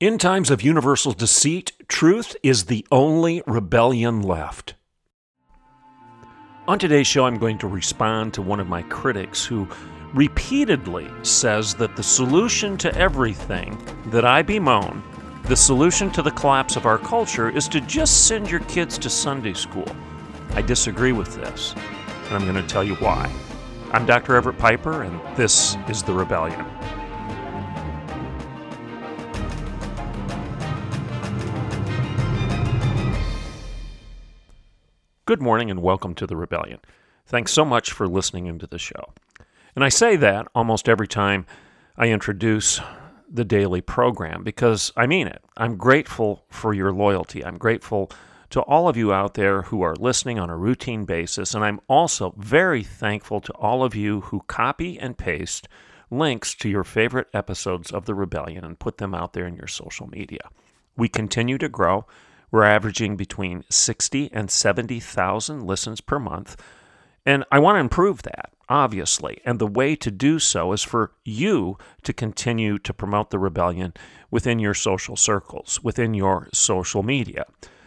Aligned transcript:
In 0.00 0.16
times 0.16 0.52
of 0.52 0.62
universal 0.62 1.10
deceit, 1.10 1.72
truth 1.88 2.36
is 2.44 2.66
the 2.66 2.86
only 2.92 3.42
rebellion 3.48 4.22
left. 4.22 4.76
On 6.68 6.78
today's 6.78 7.08
show, 7.08 7.26
I'm 7.26 7.36
going 7.36 7.58
to 7.58 7.66
respond 7.66 8.32
to 8.34 8.42
one 8.42 8.60
of 8.60 8.68
my 8.68 8.82
critics 8.82 9.44
who 9.44 9.66
repeatedly 10.14 11.10
says 11.24 11.74
that 11.74 11.96
the 11.96 12.02
solution 12.04 12.76
to 12.76 12.94
everything 12.96 13.76
that 14.12 14.24
I 14.24 14.40
bemoan, 14.40 15.02
the 15.46 15.56
solution 15.56 16.12
to 16.12 16.22
the 16.22 16.30
collapse 16.30 16.76
of 16.76 16.86
our 16.86 16.98
culture, 16.98 17.50
is 17.50 17.66
to 17.66 17.80
just 17.80 18.28
send 18.28 18.48
your 18.48 18.60
kids 18.60 18.98
to 18.98 19.10
Sunday 19.10 19.54
school. 19.54 19.88
I 20.50 20.62
disagree 20.62 21.10
with 21.10 21.34
this, 21.34 21.74
and 22.26 22.36
I'm 22.36 22.44
going 22.44 22.54
to 22.54 22.72
tell 22.72 22.84
you 22.84 22.94
why. 22.96 23.28
I'm 23.90 24.06
Dr. 24.06 24.36
Everett 24.36 24.58
Piper, 24.58 25.02
and 25.02 25.20
this 25.36 25.76
is 25.88 26.04
The 26.04 26.12
Rebellion. 26.12 26.64
Good 35.28 35.42
morning 35.42 35.70
and 35.70 35.82
welcome 35.82 36.14
to 36.14 36.26
the 36.26 36.38
Rebellion. 36.38 36.78
Thanks 37.26 37.52
so 37.52 37.62
much 37.62 37.92
for 37.92 38.08
listening 38.08 38.46
into 38.46 38.66
the 38.66 38.78
show. 38.78 39.12
And 39.76 39.84
I 39.84 39.90
say 39.90 40.16
that 40.16 40.48
almost 40.54 40.88
every 40.88 41.06
time 41.06 41.44
I 41.98 42.08
introduce 42.08 42.80
the 43.30 43.44
daily 43.44 43.82
program 43.82 44.42
because 44.42 44.90
I 44.96 45.06
mean 45.06 45.26
it. 45.26 45.44
I'm 45.54 45.76
grateful 45.76 46.46
for 46.48 46.72
your 46.72 46.92
loyalty. 46.92 47.44
I'm 47.44 47.58
grateful 47.58 48.10
to 48.48 48.62
all 48.62 48.88
of 48.88 48.96
you 48.96 49.12
out 49.12 49.34
there 49.34 49.60
who 49.60 49.82
are 49.82 49.94
listening 49.96 50.38
on 50.38 50.48
a 50.48 50.56
routine 50.56 51.04
basis. 51.04 51.54
And 51.54 51.62
I'm 51.62 51.80
also 51.90 52.32
very 52.38 52.82
thankful 52.82 53.42
to 53.42 53.52
all 53.52 53.84
of 53.84 53.94
you 53.94 54.22
who 54.22 54.40
copy 54.46 54.98
and 54.98 55.18
paste 55.18 55.68
links 56.10 56.54
to 56.54 56.70
your 56.70 56.84
favorite 56.84 57.28
episodes 57.34 57.92
of 57.92 58.06
The 58.06 58.14
Rebellion 58.14 58.64
and 58.64 58.78
put 58.78 58.96
them 58.96 59.14
out 59.14 59.34
there 59.34 59.46
in 59.46 59.56
your 59.56 59.66
social 59.66 60.06
media. 60.06 60.48
We 60.96 61.10
continue 61.10 61.58
to 61.58 61.68
grow. 61.68 62.06
We're 62.50 62.64
averaging 62.64 63.16
between 63.16 63.64
60 63.70 64.30
and 64.32 64.50
70,000 64.50 65.62
listens 65.66 66.00
per 66.00 66.18
month. 66.18 66.56
And 67.26 67.44
I 67.52 67.58
want 67.58 67.76
to 67.76 67.80
improve 67.80 68.22
that, 68.22 68.52
obviously. 68.68 69.40
And 69.44 69.58
the 69.58 69.66
way 69.66 69.94
to 69.96 70.10
do 70.10 70.38
so 70.38 70.72
is 70.72 70.82
for 70.82 71.12
you 71.24 71.76
to 72.04 72.12
continue 72.12 72.78
to 72.78 72.94
promote 72.94 73.30
the 73.30 73.38
rebellion 73.38 73.92
within 74.30 74.58
your 74.58 74.74
social 74.74 75.16
circles, 75.16 75.80
within 75.82 76.14
your 76.14 76.48
social 76.52 77.02
media. 77.02 77.44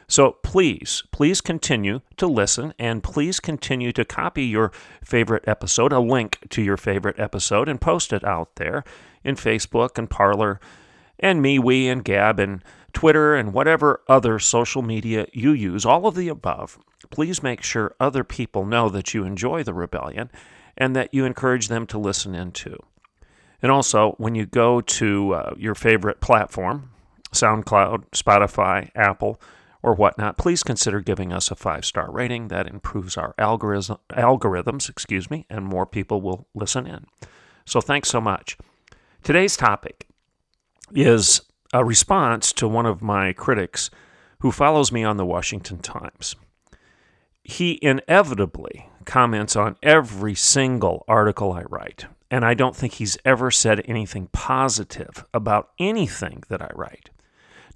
So 0.07 0.33
please, 0.43 1.03
please 1.11 1.39
continue 1.39 2.01
to 2.17 2.27
listen 2.27 2.73
and 2.77 3.01
please 3.01 3.39
continue 3.39 3.93
to 3.93 4.03
copy 4.03 4.43
your 4.43 4.73
favorite 5.01 5.45
episode, 5.47 5.93
a 5.93 6.01
link 6.01 6.37
to 6.49 6.61
your 6.61 6.75
favorite 6.75 7.17
episode, 7.17 7.69
and 7.69 7.79
post 7.79 8.11
it 8.11 8.23
out 8.25 8.57
there 8.57 8.83
in 9.23 9.35
Facebook 9.35 9.97
and 9.97 10.09
Parler 10.09 10.59
and 11.17 11.41
MeWe 11.41 11.89
and 11.89 12.03
Gab 12.03 12.39
and 12.39 12.61
Twitter, 12.93 13.35
and 13.35 13.53
whatever 13.53 14.01
other 14.07 14.39
social 14.39 14.81
media 14.81 15.27
you 15.33 15.51
use, 15.51 15.85
all 15.85 16.07
of 16.07 16.15
the 16.15 16.27
above, 16.27 16.79
please 17.09 17.43
make 17.43 17.63
sure 17.63 17.95
other 17.99 18.23
people 18.23 18.65
know 18.65 18.89
that 18.89 19.13
you 19.13 19.23
enjoy 19.23 19.63
the 19.63 19.73
rebellion 19.73 20.29
and 20.77 20.95
that 20.95 21.13
you 21.13 21.25
encourage 21.25 21.67
them 21.67 21.85
to 21.87 21.97
listen 21.97 22.35
in 22.35 22.51
too. 22.51 22.77
And 23.61 23.71
also, 23.71 24.15
when 24.17 24.35
you 24.35 24.45
go 24.45 24.81
to 24.81 25.33
uh, 25.33 25.53
your 25.57 25.75
favorite 25.75 26.19
platform, 26.19 26.89
SoundCloud, 27.31 28.09
Spotify, 28.11 28.89
Apple, 28.95 29.39
or 29.83 29.93
whatnot, 29.93 30.37
please 30.37 30.63
consider 30.63 30.99
giving 30.99 31.31
us 31.33 31.51
a 31.51 31.55
five 31.55 31.85
star 31.85 32.11
rating. 32.11 32.47
That 32.49 32.67
improves 32.67 33.17
our 33.17 33.33
algorithm, 33.37 33.97
algorithms, 34.11 34.89
excuse 34.89 35.29
me, 35.29 35.45
and 35.49 35.65
more 35.65 35.85
people 35.85 36.21
will 36.21 36.47
listen 36.53 36.87
in. 36.87 37.05
So 37.65 37.81
thanks 37.81 38.09
so 38.09 38.21
much. 38.21 38.57
Today's 39.23 39.55
topic 39.55 40.07
is 40.93 41.41
a 41.73 41.85
response 41.85 42.51
to 42.53 42.67
one 42.67 42.85
of 42.85 43.01
my 43.01 43.33
critics 43.33 43.89
who 44.39 44.51
follows 44.51 44.91
me 44.91 45.03
on 45.03 45.17
the 45.17 45.25
Washington 45.25 45.79
Times. 45.79 46.35
He 47.43 47.79
inevitably 47.81 48.89
comments 49.05 49.55
on 49.55 49.77
every 49.81 50.35
single 50.35 51.03
article 51.07 51.53
I 51.53 51.63
write, 51.63 52.05
and 52.29 52.43
I 52.43 52.53
don't 52.53 52.75
think 52.75 52.93
he's 52.93 53.17
ever 53.23 53.51
said 53.51 53.83
anything 53.85 54.27
positive 54.31 55.25
about 55.33 55.71
anything 55.79 56.43
that 56.49 56.61
I 56.61 56.69
write. 56.75 57.09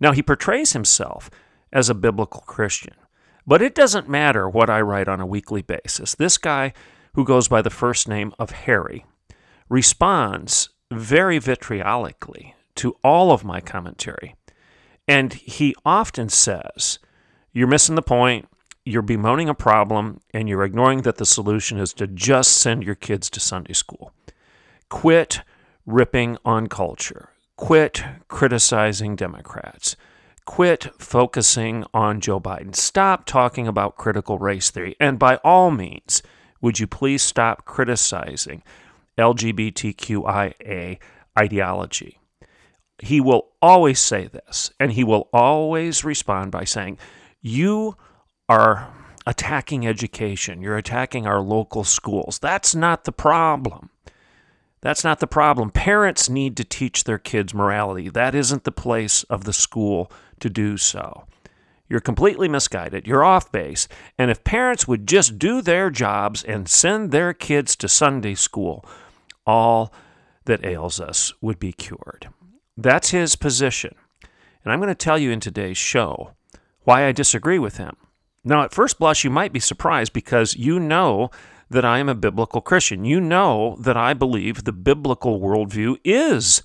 Now, 0.01 0.11
he 0.11 0.22
portrays 0.22 0.73
himself 0.73 1.29
as 1.72 1.89
a 1.89 1.95
biblical 1.95 2.41
Christian, 2.41 2.95
but 3.47 3.61
it 3.61 3.75
doesn't 3.75 4.09
matter 4.09 4.50
what 4.50 4.69
I 4.69 4.81
write 4.81 5.07
on 5.07 5.22
a 5.22 5.25
weekly 5.25 5.61
basis. 5.61 6.16
This 6.16 6.38
guy, 6.38 6.73
who 7.13 7.23
goes 7.23 7.47
by 7.47 7.61
the 7.61 7.69
first 7.69 8.07
name 8.07 8.34
of 8.38 8.51
Harry, 8.51 9.05
responds 9.69 10.69
very 10.91 11.39
vitriolically 11.39 12.55
to 12.75 12.97
all 13.03 13.31
of 13.31 13.44
my 13.44 13.62
commentary. 13.62 14.36
And 15.08 15.34
he 15.34 15.75
often 15.86 16.30
says, 16.30 17.00
You're 17.53 17.68
missing 17.68 17.96
the 17.96 18.02
point, 18.02 18.47
you're 18.86 19.02
bemoaning 19.02 19.50
a 19.50 19.56
problem, 19.56 20.22
and 20.34 20.47
you're 20.47 20.63
ignoring 20.63 21.02
that 21.03 21.18
the 21.18 21.25
solution 21.25 21.80
is 21.80 21.94
to 21.94 22.08
just 22.08 22.53
send 22.53 22.84
your 22.84 22.96
kids 22.96 23.30
to 23.31 23.40
Sunday 23.40 23.74
school. 23.74 24.12
Quit 24.90 25.41
ripping 25.85 26.38
on 26.46 26.68
culture. 26.68 27.30
Quit 27.58 28.03
criticizing 28.28 29.16
Democrats. 29.16 29.96
Quit 30.46 30.88
focusing 31.00 31.85
on 31.94 32.22
Joe 32.22 32.40
Biden. 32.40 32.75
Stop 32.75 33.25
talking 33.25 33.68
about 33.68 33.96
critical 33.96 34.38
race 34.38 34.69
theory. 34.69 34.96
And 35.00 35.18
by 35.18 35.38
all 35.38 35.72
means, 35.72 36.22
would 36.62 36.80
you 36.80 36.85
please 36.85 37.24
stop 37.24 37.66
criticizing 37.66 38.62
LGBTQIA 39.18 41.00
ideology? 41.38 42.19
He 43.00 43.19
will 43.19 43.50
always 43.61 44.00
say 44.00 44.28
this, 44.28 44.72
and 44.79 44.94
he 44.94 45.03
will 45.03 45.29
always 45.33 46.03
respond 46.03 46.51
by 46.51 46.63
saying, 46.63 46.97
You 47.41 47.95
are 48.47 48.94
attacking 49.25 49.88
education. 49.88 50.61
You're 50.61 50.78
attacking 50.78 51.25
our 51.25 51.41
local 51.41 51.84
schools. 51.84 52.39
That's 52.39 52.75
not 52.75 53.03
the 53.03 53.11
problem. 53.11 53.89
That's 54.81 55.03
not 55.03 55.19
the 55.19 55.28
problem. 55.28 55.72
Parents 55.72 56.29
need 56.29 56.55
to 56.57 56.63
teach 56.63 57.05
their 57.05 57.17
kids 57.17 57.53
morality. 57.53 58.07
That 58.09 58.35
isn't 58.35 58.66
the 58.66 58.72
place 58.72 59.23
of 59.23 59.44
the 59.44 59.53
school 59.53 60.11
to 60.39 60.50
do 60.50 60.78
so. 60.78 61.25
You're 61.89 62.00
completely 62.00 62.47
misguided. 62.47 63.07
You're 63.07 63.23
off 63.23 63.51
base. 63.51 63.88
And 64.17 64.29
if 64.29 64.44
parents 64.44 64.88
would 64.88 65.07
just 65.07 65.39
do 65.39 65.61
their 65.61 65.89
jobs 65.89 66.44
and 66.44 66.69
send 66.69 67.11
their 67.11 67.34
kids 67.34 67.75
to 67.78 67.88
Sunday 67.88 68.35
school, 68.35 68.85
all 69.45 69.91
that 70.45 70.63
ails 70.63 71.00
us 71.00 71.34
would 71.41 71.59
be 71.59 71.72
cured. 71.72 72.29
That's 72.78 73.12
his 73.12 73.36
position. 73.36 73.96
And 74.63 74.74
I'm 74.74 74.80
going 74.80 74.90
to 74.90 74.96
tell 74.96 75.18
you 75.18 75.31
in 75.31 75.40
today's 75.40 75.78
show 75.78 76.31
why 76.84 77.06
I 77.06 77.12
disagree 77.12 77.59
with 77.59 77.78
him. 77.78 77.96
Now, 78.44 78.63
at 78.63 78.74
first 78.74 79.00
blush, 79.00 79.24
you 79.24 79.30
might 79.30 79.53
be 79.53 79.59
surprised 79.59 80.13
because 80.13 80.56
you 80.56 80.80
know 80.80 81.30
that 81.69 81.85
I 81.85 82.00
am 82.00 82.09
a 82.09 82.16
biblical 82.16 82.62
Christian. 82.62 83.06
You 83.06 83.19
know 83.19 83.78
that 83.80 83.97
I 83.97 84.14
believe 84.14 84.64
the 84.64 84.72
biblical 84.72 85.40
worldview 85.40 85.97
is 86.03 86.62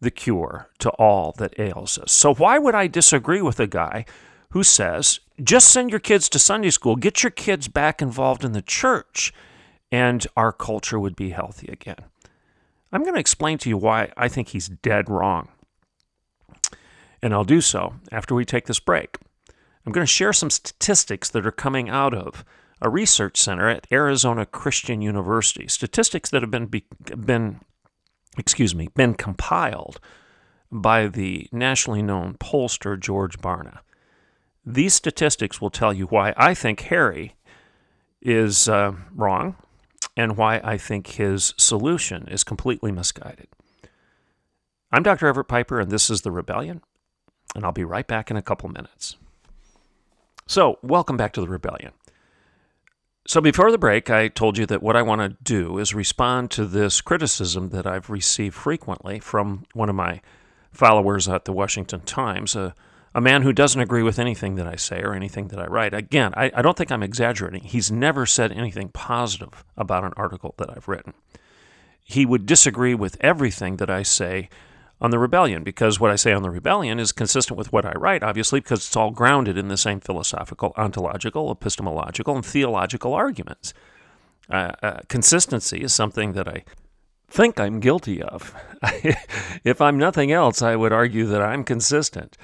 the 0.00 0.10
cure 0.10 0.68
to 0.80 0.90
all 0.90 1.32
that 1.38 1.58
ails 1.58 1.98
us. 1.98 2.12
So, 2.12 2.34
why 2.34 2.58
would 2.58 2.74
I 2.74 2.86
disagree 2.86 3.42
with 3.42 3.58
a 3.58 3.66
guy 3.66 4.04
who 4.50 4.62
says, 4.62 5.20
just 5.42 5.70
send 5.70 5.90
your 5.90 5.98
kids 5.98 6.28
to 6.28 6.38
Sunday 6.38 6.70
school, 6.70 6.94
get 6.94 7.22
your 7.24 7.30
kids 7.30 7.66
back 7.66 8.00
involved 8.00 8.44
in 8.44 8.52
the 8.52 8.62
church, 8.62 9.32
and 9.90 10.24
our 10.36 10.52
culture 10.52 11.00
would 11.00 11.16
be 11.16 11.30
healthy 11.30 11.68
again? 11.72 12.04
I'm 12.92 13.02
going 13.02 13.14
to 13.14 13.20
explain 13.20 13.58
to 13.58 13.68
you 13.68 13.76
why 13.76 14.12
I 14.16 14.28
think 14.28 14.48
he's 14.48 14.68
dead 14.68 15.10
wrong 15.10 15.48
and 17.24 17.32
I'll 17.32 17.42
do 17.42 17.62
so 17.62 17.94
after 18.12 18.34
we 18.34 18.44
take 18.44 18.66
this 18.66 18.78
break. 18.78 19.16
I'm 19.86 19.92
going 19.92 20.06
to 20.06 20.12
share 20.12 20.34
some 20.34 20.50
statistics 20.50 21.30
that 21.30 21.46
are 21.46 21.52
coming 21.52 21.88
out 21.88 22.12
of 22.12 22.44
a 22.82 22.90
research 22.90 23.38
center 23.38 23.66
at 23.66 23.86
Arizona 23.90 24.44
Christian 24.44 25.00
University, 25.00 25.66
statistics 25.66 26.28
that 26.30 26.42
have 26.42 26.50
been 26.50 26.70
been 27.16 27.60
excuse 28.36 28.74
me, 28.74 28.88
been 28.94 29.14
compiled 29.14 30.00
by 30.70 31.06
the 31.06 31.48
nationally 31.50 32.02
known 32.02 32.34
pollster 32.34 33.00
George 33.00 33.38
Barna. 33.38 33.78
These 34.66 34.92
statistics 34.92 35.62
will 35.62 35.70
tell 35.70 35.94
you 35.94 36.06
why 36.06 36.34
I 36.36 36.52
think 36.52 36.80
Harry 36.80 37.36
is 38.20 38.68
uh, 38.68 38.92
wrong 39.14 39.56
and 40.14 40.36
why 40.36 40.60
I 40.62 40.76
think 40.76 41.06
his 41.06 41.54
solution 41.56 42.28
is 42.28 42.44
completely 42.44 42.92
misguided. 42.92 43.48
I'm 44.92 45.02
Dr. 45.02 45.26
Everett 45.26 45.48
Piper, 45.48 45.80
and 45.80 45.90
this 45.90 46.10
is 46.10 46.22
The 46.22 46.30
Rebellion. 46.30 46.82
And 47.54 47.64
I'll 47.64 47.72
be 47.72 47.84
right 47.84 48.06
back 48.06 48.30
in 48.30 48.36
a 48.36 48.42
couple 48.42 48.68
minutes. 48.68 49.16
So, 50.46 50.78
welcome 50.82 51.16
back 51.16 51.32
to 51.34 51.40
the 51.40 51.48
rebellion. 51.48 51.92
So, 53.26 53.40
before 53.40 53.72
the 53.72 53.78
break, 53.78 54.10
I 54.10 54.28
told 54.28 54.58
you 54.58 54.66
that 54.66 54.82
what 54.82 54.96
I 54.96 55.02
want 55.02 55.22
to 55.22 55.42
do 55.42 55.78
is 55.78 55.94
respond 55.94 56.50
to 56.52 56.66
this 56.66 57.00
criticism 57.00 57.70
that 57.70 57.86
I've 57.86 58.10
received 58.10 58.54
frequently 58.54 59.18
from 59.18 59.64
one 59.72 59.88
of 59.88 59.94
my 59.94 60.20
followers 60.70 61.28
at 61.28 61.46
the 61.46 61.52
Washington 61.52 62.00
Times, 62.00 62.54
a, 62.54 62.74
a 63.14 63.20
man 63.22 63.42
who 63.42 63.52
doesn't 63.52 63.80
agree 63.80 64.02
with 64.02 64.18
anything 64.18 64.56
that 64.56 64.66
I 64.66 64.76
say 64.76 65.00
or 65.00 65.14
anything 65.14 65.48
that 65.48 65.58
I 65.58 65.66
write. 65.66 65.94
Again, 65.94 66.34
I, 66.36 66.50
I 66.54 66.60
don't 66.60 66.76
think 66.76 66.92
I'm 66.92 67.02
exaggerating. 67.02 67.62
He's 67.62 67.90
never 67.90 68.26
said 68.26 68.52
anything 68.52 68.88
positive 68.90 69.64
about 69.76 70.04
an 70.04 70.12
article 70.16 70.54
that 70.58 70.68
I've 70.68 70.88
written. 70.88 71.14
He 72.02 72.26
would 72.26 72.44
disagree 72.44 72.94
with 72.94 73.16
everything 73.20 73.76
that 73.76 73.88
I 73.88 74.02
say 74.02 74.50
on 75.04 75.10
the 75.10 75.18
rebellion 75.18 75.62
because 75.62 76.00
what 76.00 76.10
I 76.10 76.16
say 76.16 76.32
on 76.32 76.42
the 76.42 76.48
rebellion 76.50 76.98
is 76.98 77.12
consistent 77.12 77.58
with 77.58 77.70
what 77.70 77.84
I 77.84 77.92
write, 77.92 78.22
obviously, 78.22 78.60
because 78.60 78.86
it's 78.86 78.96
all 78.96 79.10
grounded 79.10 79.58
in 79.58 79.68
the 79.68 79.76
same 79.76 80.00
philosophical, 80.00 80.72
ontological, 80.78 81.50
epistemological, 81.50 82.34
and 82.34 82.44
theological 82.44 83.12
arguments. 83.12 83.74
Uh, 84.48 84.72
uh, 84.82 85.00
consistency 85.08 85.82
is 85.82 85.92
something 85.92 86.32
that 86.32 86.48
I 86.48 86.64
think 87.28 87.60
I'm 87.60 87.80
guilty 87.80 88.22
of. 88.22 88.54
if 89.62 89.82
I'm 89.82 89.98
nothing 89.98 90.32
else, 90.32 90.62
I 90.62 90.74
would 90.74 90.92
argue 90.92 91.26
that 91.26 91.42
I'm 91.42 91.64
consistent, 91.64 92.38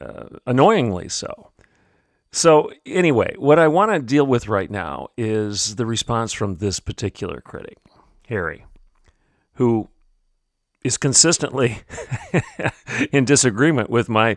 uh, 0.00 0.38
annoyingly 0.46 1.10
so. 1.10 1.50
So, 2.32 2.70
anyway, 2.86 3.34
what 3.36 3.58
I 3.58 3.68
want 3.68 3.92
to 3.92 3.98
deal 3.98 4.26
with 4.26 4.48
right 4.48 4.70
now 4.70 5.08
is 5.18 5.76
the 5.76 5.84
response 5.84 6.32
from 6.32 6.56
this 6.56 6.80
particular 6.80 7.42
critic, 7.42 7.76
Harry, 8.26 8.64
who 9.54 9.90
is 10.82 10.96
consistently 10.96 11.78
in 13.12 13.24
disagreement 13.24 13.90
with 13.90 14.08
my 14.08 14.36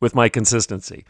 with 0.00 0.14
my 0.14 0.28
consistency. 0.28 1.04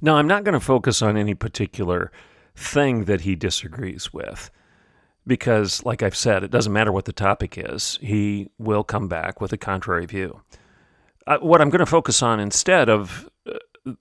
Now, 0.00 0.16
I'm 0.16 0.26
not 0.26 0.42
going 0.42 0.54
to 0.54 0.60
focus 0.60 1.00
on 1.02 1.16
any 1.16 1.34
particular 1.34 2.10
thing 2.56 3.04
that 3.04 3.22
he 3.22 3.36
disagrees 3.36 4.12
with 4.12 4.50
because 5.26 5.84
like 5.84 6.02
I've 6.02 6.16
said, 6.16 6.42
it 6.42 6.50
doesn't 6.50 6.72
matter 6.72 6.92
what 6.92 7.04
the 7.04 7.12
topic 7.12 7.56
is. 7.56 7.98
He 8.02 8.48
will 8.58 8.84
come 8.84 9.08
back 9.08 9.40
with 9.40 9.52
a 9.52 9.58
contrary 9.58 10.06
view. 10.06 10.42
Uh, 11.26 11.38
what 11.38 11.60
I'm 11.60 11.70
going 11.70 11.80
to 11.80 11.86
focus 11.86 12.22
on 12.22 12.40
instead 12.40 12.88
of 12.88 13.30
uh, 13.48 13.92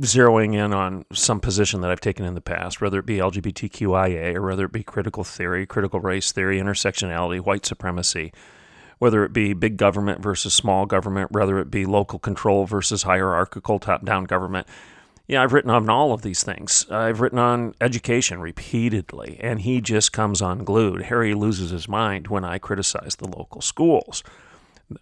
zeroing 0.00 0.54
in 0.54 0.72
on 0.72 1.04
some 1.12 1.40
position 1.40 1.82
that 1.82 1.90
I've 1.90 2.00
taken 2.00 2.24
in 2.24 2.34
the 2.34 2.40
past, 2.40 2.80
whether 2.80 2.98
it 2.98 3.06
be 3.06 3.18
LGBTQIA 3.18 4.34
or 4.34 4.42
whether 4.42 4.64
it 4.64 4.72
be 4.72 4.82
critical 4.82 5.24
theory, 5.24 5.66
critical 5.66 6.00
race 6.00 6.32
theory, 6.32 6.58
intersectionality, 6.58 7.40
white 7.40 7.66
supremacy, 7.66 8.32
whether 9.04 9.22
it 9.22 9.34
be 9.34 9.52
big 9.52 9.76
government 9.76 10.22
versus 10.22 10.54
small 10.54 10.86
government, 10.86 11.30
whether 11.30 11.58
it 11.58 11.70
be 11.70 11.84
local 11.84 12.18
control 12.18 12.64
versus 12.64 13.02
hierarchical 13.02 13.78
top 13.78 14.02
down 14.02 14.24
government. 14.24 14.66
Yeah, 15.26 15.42
I've 15.42 15.52
written 15.52 15.70
on 15.70 15.90
all 15.90 16.14
of 16.14 16.22
these 16.22 16.42
things. 16.42 16.86
I've 16.90 17.20
written 17.20 17.38
on 17.38 17.74
education 17.82 18.40
repeatedly, 18.40 19.36
and 19.42 19.60
he 19.60 19.82
just 19.82 20.14
comes 20.14 20.40
unglued. 20.40 21.02
Harry 21.02 21.34
loses 21.34 21.68
his 21.68 21.86
mind 21.86 22.28
when 22.28 22.44
I 22.44 22.56
criticize 22.56 23.16
the 23.16 23.28
local 23.28 23.60
schools. 23.60 24.24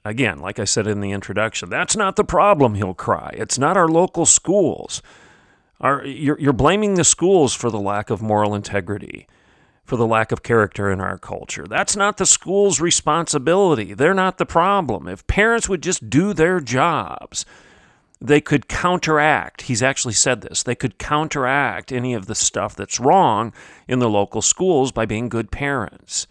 Again, 0.05 0.41
like 0.41 0.59
I 0.59 0.65
said 0.65 0.89
in 0.89 1.01
the 1.01 1.13
introduction, 1.13 1.71
that's 1.71 1.95
not 1.95 2.17
the 2.17 2.25
problem, 2.25 2.75
he'll 2.75 2.95
cry. 2.95 3.33
It's 3.37 3.57
not 3.57 3.77
our 3.77 3.89
local 3.89 4.27
schools. 4.27 5.01
Our, 5.81 6.05
you're, 6.05 6.41
you're 6.41 6.53
blaming 6.53 6.95
the 6.95 7.05
schools 7.05 7.55
for 7.55 7.71
the 7.71 7.79
lack 7.79 8.11
of 8.11 8.21
moral 8.21 8.53
integrity 8.53 9.29
for 9.85 9.97
the 9.97 10.07
lack 10.07 10.33
of 10.33 10.43
character 10.43 10.91
in 10.91 11.01
our 11.01 11.19
culture. 11.19 11.67
That's 11.67 11.97
not 11.97 12.17
the 12.17 12.27
school's 12.27 12.81
responsibility. 12.81 13.95
They're 13.95 14.15
not 14.15 14.39
the 14.39 14.47
problem. 14.47 15.09
If 15.09 15.27
parents 15.27 15.69
would 15.69 15.83
just 15.83 16.09
do 16.09 16.33
their 16.33 16.61
jobs, 16.61 17.45
they 18.21 18.41
could 18.41 18.69
counteract. 18.69 19.63
He's 19.63 19.83
actually 19.83 20.15
said 20.15 20.43
this. 20.43 20.63
They 20.63 20.77
could 20.77 20.99
counteract 20.99 21.91
any 21.91 22.15
of 22.15 22.27
the 22.27 22.37
stuff 22.37 22.77
that's 22.77 23.01
wrong 23.01 23.53
in 23.89 23.99
the 23.99 24.09
local 24.09 24.43
schools 24.43 24.93
by 24.93 25.07
being 25.07 25.29
good 25.29 25.51
parents. 25.51 26.29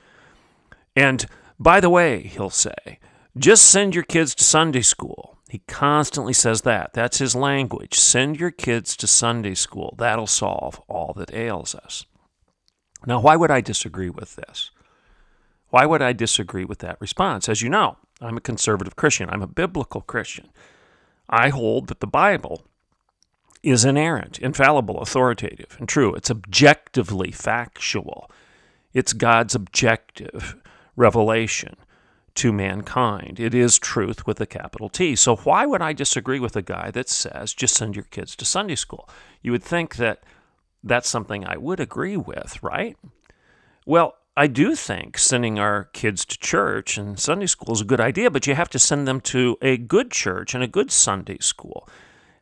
And 0.96 1.26
by 1.60 1.82
the 1.82 1.90
way, 1.90 2.24
he'll 2.24 2.50
say, 2.50 3.00
just 3.38 3.66
send 3.66 3.94
your 3.94 4.04
kids 4.04 4.34
to 4.36 4.44
Sunday 4.44 4.82
school. 4.82 5.38
He 5.50 5.60
constantly 5.68 6.34
says 6.34 6.62
that. 6.62 6.94
That's 6.94 7.18
his 7.18 7.36
language. 7.36 7.96
Send 7.96 8.40
your 8.40 8.52
kids 8.52 8.96
to 8.98 9.06
Sunday 9.06 9.54
school. 9.54 9.96
That'll 9.98 10.28
solve 10.28 10.82
all 10.88 11.14
that 11.18 11.34
ails 11.34 11.76
us. 11.76 12.06
Now, 13.06 13.20
why 13.20 13.36
would 13.36 13.52
I 13.52 13.62
disagree 13.62 14.10
with 14.10 14.36
this? 14.36 14.72
Why 15.70 15.86
would 15.86 16.02
I 16.02 16.14
disagree 16.14 16.66
with 16.66 16.80
that 16.80 17.00
response? 17.00 17.50
As 17.50 17.62
you 17.62 17.70
know, 17.70 17.98
I'm 18.20 18.38
a 18.38 18.42
conservative 18.42 18.96
Christian, 18.96 19.30
I'm 19.30 19.42
a 19.42 19.48
biblical 19.48 20.02
Christian. 20.02 20.50
I 21.30 21.50
hold 21.50 21.88
that 21.88 22.02
the 22.02 22.08
Bible 22.08 22.66
is 23.64 23.86
inerrant, 23.86 24.40
infallible, 24.40 25.00
authoritative, 25.00 25.78
and 25.80 25.88
true. 25.88 26.14
It's 26.14 26.32
objectively 26.32 27.32
factual. 27.32 28.30
It's 28.94 29.14
God's 29.14 29.56
objective 29.56 30.56
revelation 30.96 31.78
to 32.36 32.52
mankind. 32.52 33.40
It 33.40 33.54
is 33.54 33.78
truth 33.80 34.26
with 34.26 34.40
a 34.42 34.46
capital 34.46 34.90
T. 34.90 35.16
So, 35.16 35.36
why 35.38 35.66
would 35.66 35.82
I 35.82 35.94
disagree 35.94 36.40
with 36.40 36.56
a 36.56 36.62
guy 36.62 36.92
that 36.92 37.10
says 37.10 37.54
just 37.54 37.76
send 37.76 37.96
your 37.96 38.06
kids 38.06 38.36
to 38.38 38.46
Sunday 38.46 38.76
school? 38.76 39.08
You 39.42 39.52
would 39.52 39.64
think 39.64 39.96
that 39.98 40.24
that's 40.84 41.10
something 41.10 41.46
I 41.46 41.58
would 41.58 41.80
agree 41.80 42.18
with, 42.18 42.62
right? 42.64 42.98
Well, 43.86 44.16
I 44.36 44.48
do 44.48 44.76
think 44.76 45.18
sending 45.18 45.60
our 45.60 45.86
kids 45.94 46.24
to 46.26 46.38
church 46.38 46.98
and 46.98 47.20
Sunday 47.20 47.48
school 47.48 47.74
is 47.74 47.82
a 47.82 47.86
good 47.86 48.00
idea, 48.00 48.32
but 48.32 48.48
you 48.48 48.56
have 48.56 48.70
to 48.70 48.80
send 48.80 49.08
them 49.08 49.20
to 49.22 49.58
a 49.62 49.78
good 49.78 50.12
church 50.12 50.56
and 50.56 50.64
a 50.64 50.68
good 50.68 50.92
Sunday 50.92 51.38
school. 51.40 51.88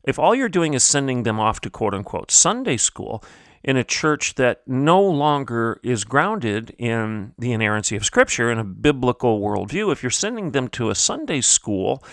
If 0.04 0.20
all 0.20 0.36
you're 0.36 0.50
doing 0.50 0.74
is 0.76 0.84
sending 0.84 1.24
them 1.24 1.40
off 1.40 1.60
to 1.62 1.70
quote 1.70 1.94
unquote 1.94 2.32
Sunday 2.32 2.78
school 2.78 3.24
in 3.64 3.76
a 3.76 3.84
church 3.84 4.36
that 4.36 4.62
no 4.68 5.02
longer 5.02 5.80
is 5.84 6.04
grounded 6.04 6.76
in 6.78 7.34
the 7.38 7.52
inerrancy 7.52 7.96
of 7.96 8.06
Scripture 8.06 8.50
and 8.50 8.60
a 8.60 8.64
biblical 8.64 9.42
worldview, 9.42 9.92
if 9.92 10.04
you're 10.04 10.10
sending 10.10 10.52
them 10.52 10.68
to 10.70 10.90
a 10.90 10.96
Sunday 10.96 11.42
school 11.42 12.04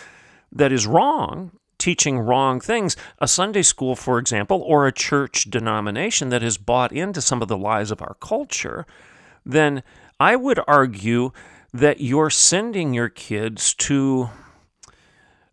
that 0.51 0.73
is 0.73 0.87
wrong, 0.87 1.53
teaching 1.79 2.19
wrong 2.19 2.61
things. 2.61 2.97
A 3.19 3.29
Sunday 3.29 3.63
school, 3.63 3.97
for 3.97 4.19
example, 4.19 4.63
or 4.67 4.87
a 4.87 4.93
church 4.93 5.45
denomination 5.51 6.29
that 6.31 6.43
has 6.43 6.59
bought 6.59 6.93
into 6.93 7.21
some 7.21 7.43
of 7.43 7.49
the 7.49 7.59
lies 7.59 7.91
of 7.91 8.03
our 8.03 8.17
culture, 8.21 8.87
then 9.45 9.83
I 10.19 10.37
would 10.37 10.61
argue 10.67 11.33
that 11.73 12.01
you're 12.01 12.31
sending 12.31 12.95
your 12.95 13.09
kids 13.09 13.75
to 13.75 14.31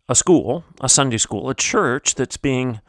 a 0.08 0.14
school, 0.14 0.64
a 0.80 0.88
Sunday 0.88 1.18
school, 1.18 1.48
a 1.48 1.54
church 1.54 2.14
that's 2.14 2.36
being 2.36 2.80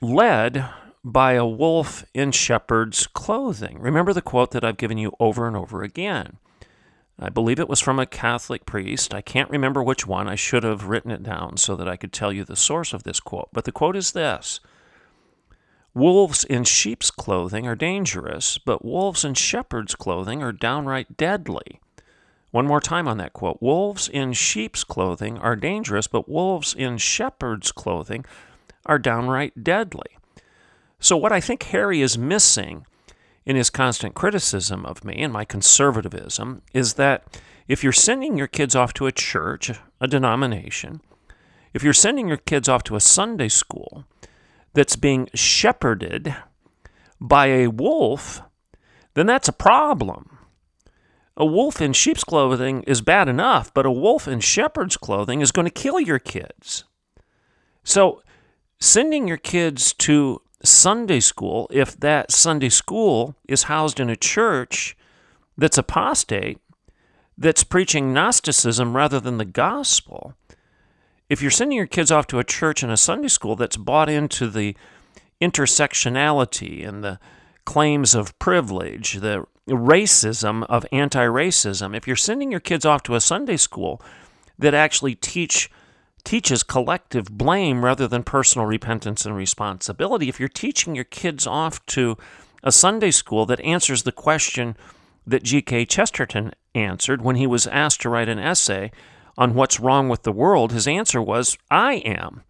led 0.00 0.68
by 1.04 1.32
a 1.32 1.46
wolf 1.46 2.04
in 2.14 2.32
shepherd's 2.32 3.06
clothing. 3.06 3.78
Remember 3.78 4.12
the 4.12 4.22
quote 4.22 4.52
that 4.52 4.64
I've 4.64 4.76
given 4.76 4.98
you 4.98 5.12
over 5.20 5.46
and 5.46 5.56
over 5.56 5.82
again. 5.82 6.38
I 7.18 7.28
believe 7.28 7.60
it 7.60 7.68
was 7.68 7.80
from 7.80 7.98
a 7.98 8.06
Catholic 8.06 8.66
priest. 8.66 9.14
I 9.14 9.20
can't 9.20 9.50
remember 9.50 9.82
which 9.82 10.06
one. 10.06 10.26
I 10.26 10.34
should 10.34 10.64
have 10.64 10.86
written 10.86 11.10
it 11.10 11.22
down 11.22 11.56
so 11.56 11.76
that 11.76 11.88
I 11.88 11.96
could 11.96 12.12
tell 12.12 12.32
you 12.32 12.44
the 12.44 12.56
source 12.56 12.92
of 12.92 13.04
this 13.04 13.20
quote. 13.20 13.48
But 13.52 13.64
the 13.64 13.72
quote 13.72 13.96
is 13.96 14.12
this 14.12 14.60
Wolves 15.94 16.42
in 16.42 16.64
sheep's 16.64 17.12
clothing 17.12 17.68
are 17.68 17.76
dangerous, 17.76 18.58
but 18.58 18.84
wolves 18.84 19.24
in 19.24 19.34
shepherd's 19.34 19.94
clothing 19.94 20.42
are 20.42 20.50
downright 20.50 21.16
deadly. 21.16 21.80
One 22.50 22.66
more 22.66 22.80
time 22.80 23.06
on 23.06 23.18
that 23.18 23.32
quote 23.32 23.62
Wolves 23.62 24.08
in 24.08 24.32
sheep's 24.32 24.82
clothing 24.82 25.38
are 25.38 25.54
dangerous, 25.54 26.08
but 26.08 26.28
wolves 26.28 26.74
in 26.74 26.98
shepherd's 26.98 27.70
clothing 27.70 28.24
are 28.86 28.98
downright 28.98 29.62
deadly. 29.62 30.18
So, 30.98 31.16
what 31.16 31.32
I 31.32 31.40
think 31.40 31.62
Harry 31.64 32.00
is 32.00 32.18
missing 32.18 32.86
in 33.46 33.56
his 33.56 33.70
constant 33.70 34.14
criticism 34.14 34.86
of 34.86 35.04
me 35.04 35.16
and 35.22 35.32
my 35.32 35.44
conservatism 35.44 36.62
is 36.72 36.94
that 36.94 37.40
if 37.68 37.82
you're 37.82 37.92
sending 37.92 38.36
your 38.36 38.46
kids 38.46 38.74
off 38.74 38.92
to 38.94 39.06
a 39.06 39.12
church, 39.12 39.70
a 40.00 40.06
denomination, 40.06 41.00
if 41.72 41.82
you're 41.82 41.92
sending 41.92 42.28
your 42.28 42.36
kids 42.36 42.68
off 42.68 42.84
to 42.84 42.96
a 42.96 43.00
Sunday 43.00 43.48
school 43.48 44.04
that's 44.72 44.96
being 44.96 45.28
shepherded 45.34 46.34
by 47.20 47.46
a 47.46 47.68
wolf, 47.68 48.42
then 49.14 49.26
that's 49.26 49.48
a 49.48 49.52
problem. 49.52 50.38
A 51.36 51.44
wolf 51.44 51.80
in 51.80 51.92
sheep's 51.92 52.22
clothing 52.22 52.82
is 52.84 53.00
bad 53.00 53.28
enough, 53.28 53.74
but 53.74 53.86
a 53.86 53.90
wolf 53.90 54.28
in 54.28 54.40
shepherd's 54.40 54.96
clothing 54.96 55.40
is 55.40 55.52
going 55.52 55.66
to 55.66 55.70
kill 55.70 55.98
your 55.98 56.20
kids. 56.20 56.84
So, 57.82 58.22
sending 58.78 59.26
your 59.26 59.36
kids 59.36 59.92
to 59.94 60.40
Sunday 60.64 61.20
school, 61.20 61.68
if 61.70 61.98
that 62.00 62.32
Sunday 62.32 62.68
school 62.68 63.36
is 63.46 63.64
housed 63.64 64.00
in 64.00 64.08
a 64.08 64.16
church 64.16 64.96
that's 65.56 65.78
apostate, 65.78 66.58
that's 67.36 67.64
preaching 67.64 68.12
Gnosticism 68.12 68.96
rather 68.96 69.20
than 69.20 69.38
the 69.38 69.44
gospel, 69.44 70.34
if 71.28 71.42
you're 71.42 71.50
sending 71.50 71.76
your 71.76 71.86
kids 71.86 72.10
off 72.10 72.26
to 72.28 72.38
a 72.38 72.44
church 72.44 72.82
and 72.82 72.92
a 72.92 72.96
Sunday 72.96 73.28
school 73.28 73.56
that's 73.56 73.76
bought 73.76 74.08
into 74.08 74.48
the 74.48 74.76
intersectionality 75.40 76.86
and 76.86 77.02
the 77.02 77.18
claims 77.64 78.14
of 78.14 78.38
privilege, 78.38 79.14
the 79.14 79.44
racism 79.68 80.64
of 80.64 80.86
anti 80.92 81.24
racism, 81.24 81.96
if 81.96 82.06
you're 82.06 82.16
sending 82.16 82.50
your 82.50 82.60
kids 82.60 82.84
off 82.84 83.02
to 83.04 83.14
a 83.14 83.20
Sunday 83.20 83.56
school 83.56 84.00
that 84.58 84.74
actually 84.74 85.14
teach 85.14 85.70
teaches 86.24 86.62
collective 86.62 87.30
blame 87.30 87.84
rather 87.84 88.08
than 88.08 88.22
personal 88.22 88.66
repentance 88.66 89.26
and 89.26 89.36
responsibility. 89.36 90.28
If 90.28 90.40
you're 90.40 90.48
teaching 90.48 90.94
your 90.94 91.04
kids 91.04 91.46
off 91.46 91.84
to 91.86 92.16
a 92.62 92.72
Sunday 92.72 93.10
school 93.10 93.46
that 93.46 93.60
answers 93.60 94.02
the 94.02 94.12
question 94.12 94.76
that 95.26 95.42
G.K. 95.42 95.86
Chesterton 95.86 96.52
answered 96.74 97.22
when 97.22 97.36
he 97.36 97.46
was 97.46 97.66
asked 97.66 98.00
to 98.02 98.08
write 98.08 98.28
an 98.28 98.38
essay 98.38 98.90
on 99.36 99.54
what's 99.54 99.80
wrong 99.80 100.08
with 100.08 100.22
the 100.22 100.32
world, 100.32 100.72
his 100.72 100.86
answer 100.86 101.20
was, 101.20 101.58
I 101.70 101.94
am. 101.94 102.42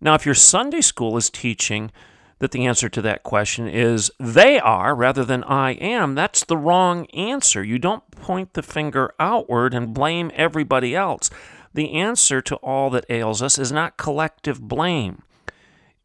Now, 0.00 0.14
if 0.14 0.26
your 0.26 0.34
Sunday 0.34 0.82
school 0.82 1.16
is 1.16 1.30
teaching 1.30 1.90
that 2.38 2.50
the 2.50 2.66
answer 2.66 2.88
to 2.90 3.00
that 3.00 3.22
question 3.22 3.66
is 3.66 4.10
they 4.20 4.60
are 4.60 4.94
rather 4.94 5.24
than 5.24 5.42
I 5.44 5.72
am, 5.72 6.14
that's 6.14 6.44
the 6.44 6.56
wrong 6.56 7.06
answer. 7.06 7.64
You 7.64 7.78
don't 7.78 8.08
point 8.10 8.52
the 8.52 8.62
finger 8.62 9.14
outward 9.18 9.72
and 9.72 9.94
blame 9.94 10.30
everybody 10.34 10.94
else. 10.94 11.30
The 11.76 11.92
answer 11.92 12.40
to 12.40 12.56
all 12.56 12.88
that 12.88 13.04
ails 13.10 13.42
us 13.42 13.58
is 13.58 13.70
not 13.70 13.98
collective 13.98 14.62
blame. 14.62 15.20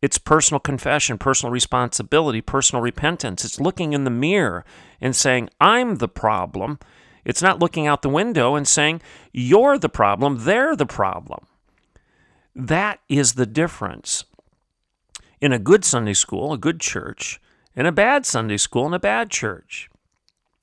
It's 0.01 0.17
personal 0.17 0.59
confession, 0.59 1.17
personal 1.17 1.53
responsibility, 1.53 2.41
personal 2.41 2.81
repentance. 2.81 3.45
It's 3.45 3.57
looking 3.57 3.93
in 3.93 4.03
the 4.03 4.09
mirror 4.09 4.65
and 4.99 5.15
saying, 5.15 5.49
I'm 5.61 5.95
the 5.95 6.09
problem. 6.09 6.77
It's 7.23 7.41
not 7.41 7.59
looking 7.59 7.87
out 7.87 8.01
the 8.01 8.09
window 8.09 8.55
and 8.55 8.67
saying, 8.67 9.01
You're 9.31 9.77
the 9.77 9.87
problem, 9.87 10.39
they're 10.43 10.75
the 10.75 10.85
problem. 10.85 11.45
That 12.53 12.99
is 13.07 13.35
the 13.35 13.45
difference 13.45 14.25
in 15.39 15.53
a 15.53 15.59
good 15.59 15.85
Sunday 15.85 16.15
school, 16.15 16.51
a 16.51 16.57
good 16.57 16.81
church, 16.81 17.39
and 17.77 17.87
a 17.87 17.93
bad 17.93 18.25
Sunday 18.25 18.57
school 18.57 18.87
and 18.87 18.95
a 18.95 18.99
bad 18.99 19.31
church. 19.31 19.89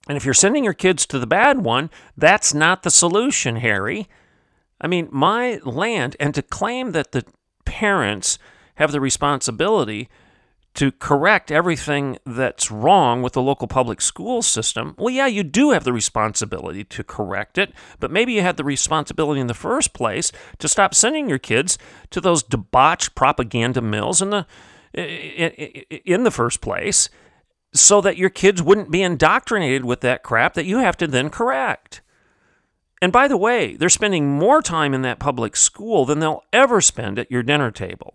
And 0.06 0.18
if 0.18 0.26
you're 0.26 0.34
sending 0.34 0.64
your 0.64 0.74
kids 0.74 1.06
to 1.06 1.18
the 1.18 1.26
bad 1.26 1.64
one, 1.64 1.88
that's 2.14 2.52
not 2.52 2.82
the 2.82 2.90
solution, 2.90 3.56
Harry. 3.56 4.06
I 4.80 4.86
mean, 4.86 5.08
my 5.10 5.60
land, 5.64 6.16
and 6.20 6.34
to 6.34 6.42
claim 6.42 6.92
that 6.92 7.12
the 7.12 7.24
parents 7.64 8.38
have 8.76 8.92
the 8.92 9.00
responsibility 9.00 10.08
to 10.74 10.92
correct 10.92 11.50
everything 11.50 12.18
that's 12.24 12.70
wrong 12.70 13.20
with 13.20 13.32
the 13.32 13.42
local 13.42 13.66
public 13.66 14.00
school 14.00 14.42
system, 14.42 14.94
well, 14.96 15.12
yeah, 15.12 15.26
you 15.26 15.42
do 15.42 15.70
have 15.70 15.82
the 15.82 15.92
responsibility 15.92 16.84
to 16.84 17.02
correct 17.02 17.58
it, 17.58 17.72
but 17.98 18.12
maybe 18.12 18.32
you 18.32 18.42
had 18.42 18.56
the 18.56 18.62
responsibility 18.62 19.40
in 19.40 19.48
the 19.48 19.54
first 19.54 19.92
place 19.92 20.30
to 20.58 20.68
stop 20.68 20.94
sending 20.94 21.28
your 21.28 21.38
kids 21.38 21.78
to 22.10 22.20
those 22.20 22.44
debauched 22.44 23.16
propaganda 23.16 23.80
mills 23.80 24.22
in 24.22 24.30
the 24.30 24.46
in 24.94 26.22
the 26.22 26.30
first 26.30 26.60
place 26.60 27.10
so 27.74 28.00
that 28.00 28.16
your 28.16 28.30
kids 28.30 28.62
wouldn't 28.62 28.90
be 28.90 29.02
indoctrinated 29.02 29.84
with 29.84 30.00
that 30.00 30.22
crap 30.22 30.54
that 30.54 30.64
you 30.64 30.78
have 30.78 30.96
to 30.96 31.06
then 31.06 31.28
correct. 31.28 32.00
And 33.00 33.12
by 33.12 33.28
the 33.28 33.36
way, 33.36 33.76
they're 33.76 33.88
spending 33.88 34.28
more 34.28 34.60
time 34.60 34.92
in 34.92 35.02
that 35.02 35.18
public 35.18 35.56
school 35.56 36.04
than 36.04 36.18
they'll 36.18 36.44
ever 36.52 36.80
spend 36.80 37.18
at 37.18 37.30
your 37.30 37.42
dinner 37.42 37.70
table. 37.70 38.14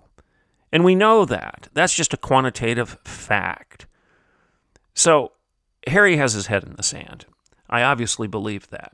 And 0.72 0.84
we 0.84 0.96
know 0.96 1.24
that. 1.26 1.70
That's 1.74 1.94
just 1.94 2.14
a 2.14 2.18
quantitative 2.18 2.98
fact. 3.06 3.86
So 4.94 5.32
Harry 5.88 6.18
has 6.18 6.34
his 6.34 6.48
head 6.48 6.64
in 6.64 6.76
the 6.76 6.84
sand. 6.84 7.26
I 7.70 7.84
obviously 7.84 8.28
believe 8.28 8.70
that. 8.70 8.94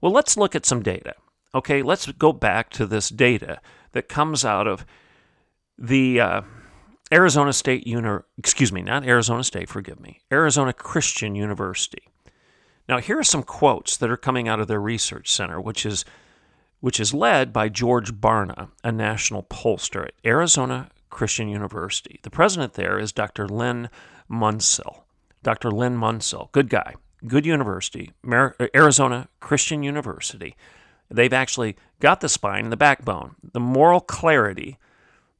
Well, 0.00 0.12
let's 0.12 0.36
look 0.36 0.54
at 0.54 0.66
some 0.66 0.82
data. 0.82 1.14
Okay, 1.54 1.82
let's 1.82 2.10
go 2.12 2.32
back 2.32 2.70
to 2.70 2.86
this 2.86 3.08
data 3.08 3.60
that 3.92 4.08
comes 4.08 4.44
out 4.44 4.66
of 4.66 4.84
the 5.78 6.20
uh, 6.20 6.42
Arizona 7.12 7.52
State 7.52 7.86
Uni- 7.86 8.20
excuse 8.36 8.72
me, 8.72 8.82
not 8.82 9.06
Arizona 9.06 9.42
State, 9.44 9.68
forgive 9.68 10.00
me, 10.00 10.20
Arizona 10.30 10.72
Christian 10.72 11.34
University. 11.34 12.02
Now, 12.88 12.98
here 12.98 13.18
are 13.18 13.24
some 13.24 13.42
quotes 13.42 13.96
that 13.98 14.10
are 14.10 14.16
coming 14.16 14.48
out 14.48 14.60
of 14.60 14.68
their 14.68 14.80
research 14.80 15.30
center, 15.30 15.60
which 15.60 15.84
is 15.84 16.04
which 16.80 17.00
is 17.00 17.12
led 17.12 17.52
by 17.52 17.68
George 17.68 18.14
Barna, 18.14 18.68
a 18.84 18.92
national 18.92 19.42
pollster 19.42 20.04
at 20.04 20.14
Arizona 20.24 20.88
Christian 21.10 21.48
University. 21.48 22.20
The 22.22 22.30
president 22.30 22.74
there 22.74 23.00
is 23.00 23.10
Dr. 23.12 23.48
Len 23.48 23.90
Munsil. 24.30 25.02
Dr. 25.42 25.72
Len 25.72 25.96
Munsil, 25.96 26.52
good 26.52 26.68
guy, 26.68 26.94
good 27.26 27.44
university, 27.44 28.12
Arizona 28.74 29.28
Christian 29.40 29.82
University. 29.82 30.56
They've 31.10 31.32
actually 31.32 31.76
got 32.00 32.20
the 32.20 32.28
spine, 32.28 32.64
and 32.64 32.72
the 32.72 32.76
backbone, 32.76 33.36
the 33.42 33.60
moral 33.60 34.00
clarity, 34.00 34.78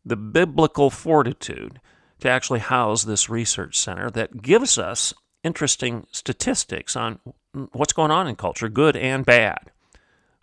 the 0.05 0.17
biblical 0.17 0.91
fortitude 0.91 1.81
to 2.21 2.29
actually 2.29 2.61
house 2.61 3.05
this 3.05 3.29
research 3.29 3.77
center 3.79 4.11
that 4.11 4.43
gives 4.43 4.79
us 4.79 5.13
interesting 5.45 6.07
statistics 6.11 6.97
on 6.97 7.21
Mm, 7.55 7.69
what's 7.73 7.93
going 7.93 8.11
on 8.11 8.29
in 8.29 8.37
culture, 8.37 8.69
good 8.69 8.97
and 8.97 9.25
bad. 9.25 9.71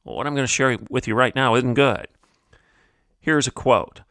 Well, 0.03 0.15
what 0.15 0.27
I'm 0.27 0.35
going 0.35 0.47
to 0.47 0.51
share 0.51 0.77
with 0.89 1.07
you 1.07 1.15
right 1.15 1.35
now 1.35 1.55
isn't 1.55 1.73
good. 1.73 2.07
Here's 3.19 3.47
a 3.47 3.51
quote 3.51 4.01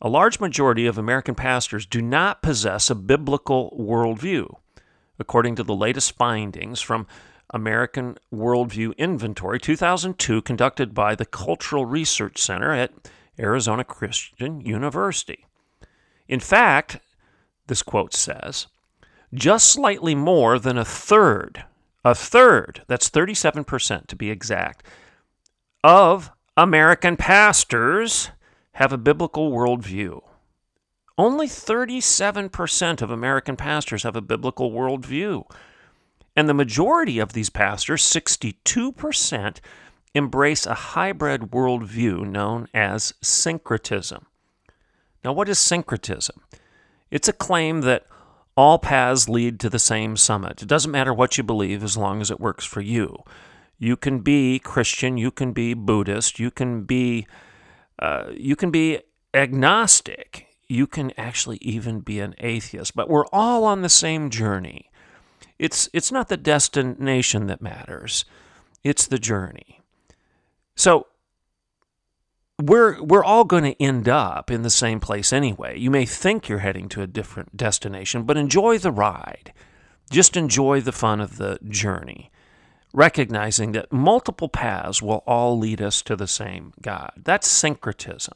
a 0.00 0.08
large 0.08 0.40
majority 0.40 0.86
of 0.86 0.98
American 0.98 1.34
pastors 1.34 1.86
do 1.86 2.02
not 2.02 2.42
possess 2.42 2.90
a 2.90 2.94
biblical 2.94 3.74
worldview, 3.78 4.56
according 5.18 5.56
to 5.56 5.62
the 5.62 5.74
latest 5.74 6.16
findings 6.16 6.80
from 6.80 7.06
American 7.50 8.18
Worldview 8.32 8.96
Inventory 8.98 9.58
2002, 9.58 10.42
conducted 10.42 10.92
by 10.94 11.14
the 11.14 11.24
Cultural 11.24 11.86
Research 11.86 12.38
Center 12.42 12.72
at 12.72 12.92
Arizona 13.38 13.84
Christian 13.84 14.60
University. 14.60 15.46
In 16.28 16.40
fact, 16.40 16.98
this 17.68 17.82
quote 17.82 18.14
says, 18.14 18.66
just 19.32 19.70
slightly 19.70 20.14
more 20.14 20.58
than 20.58 20.76
a 20.76 20.84
third, 20.84 21.64
a 22.06 22.14
third, 22.14 22.82
that's 22.86 23.10
37% 23.10 24.06
to 24.06 24.14
be 24.14 24.30
exact, 24.30 24.86
of 25.82 26.30
American 26.56 27.16
pastors 27.16 28.30
have 28.74 28.92
a 28.92 28.96
biblical 28.96 29.50
worldview. 29.50 30.22
Only 31.18 31.48
37% 31.48 33.02
of 33.02 33.10
American 33.10 33.56
pastors 33.56 34.04
have 34.04 34.14
a 34.14 34.20
biblical 34.20 34.70
worldview. 34.70 35.50
And 36.36 36.48
the 36.48 36.54
majority 36.54 37.18
of 37.18 37.32
these 37.32 37.50
pastors, 37.50 38.04
62%, 38.04 39.58
embrace 40.14 40.64
a 40.64 40.74
hybrid 40.74 41.50
worldview 41.50 42.24
known 42.24 42.68
as 42.72 43.14
syncretism. 43.20 44.26
Now, 45.24 45.32
what 45.32 45.48
is 45.48 45.58
syncretism? 45.58 46.40
It's 47.10 47.26
a 47.26 47.32
claim 47.32 47.80
that 47.80 48.06
all 48.56 48.78
paths 48.78 49.28
lead 49.28 49.60
to 49.60 49.68
the 49.68 49.78
same 49.78 50.16
summit. 50.16 50.62
It 50.62 50.68
doesn't 50.68 50.90
matter 50.90 51.12
what 51.12 51.36
you 51.36 51.44
believe 51.44 51.82
as 51.82 51.96
long 51.96 52.20
as 52.20 52.30
it 52.30 52.40
works 52.40 52.64
for 52.64 52.80
you. 52.80 53.22
You 53.78 53.96
can 53.96 54.20
be 54.20 54.58
Christian, 54.58 55.18
you 55.18 55.30
can 55.30 55.52
be 55.52 55.74
Buddhist, 55.74 56.38
you 56.38 56.50
can 56.50 56.84
be 56.84 57.26
uh, 57.98 58.24
you 58.34 58.56
can 58.56 58.70
be 58.70 59.00
agnostic. 59.34 60.46
You 60.68 60.86
can 60.86 61.12
actually 61.16 61.58
even 61.58 62.00
be 62.00 62.18
an 62.20 62.34
atheist, 62.38 62.96
but 62.96 63.08
we're 63.08 63.26
all 63.32 63.64
on 63.64 63.82
the 63.82 63.88
same 63.88 64.30
journey. 64.30 64.90
It's, 65.58 65.88
it's 65.92 66.12
not 66.12 66.28
the 66.28 66.36
destination 66.36 67.46
that 67.46 67.62
matters, 67.62 68.24
it's 68.82 69.06
the 69.06 69.18
journey. 69.18 69.80
So, 70.74 71.06
we're, 72.60 73.02
we're 73.02 73.24
all 73.24 73.44
going 73.44 73.64
to 73.64 73.82
end 73.82 74.08
up 74.08 74.50
in 74.50 74.62
the 74.62 74.70
same 74.70 75.00
place 75.00 75.32
anyway. 75.32 75.78
You 75.78 75.90
may 75.90 76.06
think 76.06 76.48
you're 76.48 76.60
heading 76.60 76.88
to 76.90 77.02
a 77.02 77.06
different 77.06 77.56
destination, 77.56 78.24
but 78.24 78.36
enjoy 78.36 78.78
the 78.78 78.92
ride. 78.92 79.52
Just 80.10 80.36
enjoy 80.36 80.80
the 80.80 80.92
fun 80.92 81.20
of 81.20 81.36
the 81.36 81.58
journey 81.68 82.30
recognizing 82.96 83.72
that 83.72 83.92
multiple 83.92 84.48
paths 84.48 85.02
will 85.02 85.22
all 85.26 85.58
lead 85.58 85.82
us 85.82 86.00
to 86.00 86.16
the 86.16 86.26
same 86.26 86.72
God. 86.80 87.12
That's 87.22 87.46
syncretism. 87.46 88.32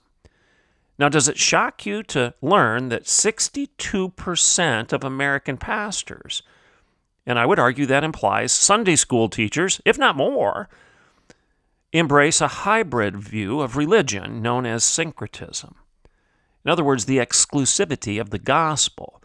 Now, 0.98 1.08
does 1.08 1.28
it 1.28 1.38
shock 1.38 1.86
you 1.86 2.02
to 2.04 2.34
learn 2.42 2.90
that 2.90 3.04
62% 3.04 4.92
of 4.92 5.02
American 5.02 5.56
pastors, 5.56 6.42
and 7.24 7.38
I 7.38 7.46
would 7.46 7.58
argue 7.58 7.86
that 7.86 8.04
implies 8.04 8.52
Sunday 8.52 8.96
school 8.96 9.30
teachers, 9.30 9.80
if 9.86 9.96
not 9.96 10.14
more, 10.14 10.68
embrace 11.92 12.40
a 12.40 12.48
hybrid 12.48 13.16
view 13.16 13.60
of 13.60 13.76
religion 13.76 14.42
known 14.42 14.66
as 14.66 14.84
syncretism? 14.84 15.74
In 16.64 16.70
other 16.70 16.84
words, 16.84 17.06
the 17.06 17.18
exclusivity 17.18 18.20
of 18.20 18.30
the 18.30 18.38
gospel 18.38 19.20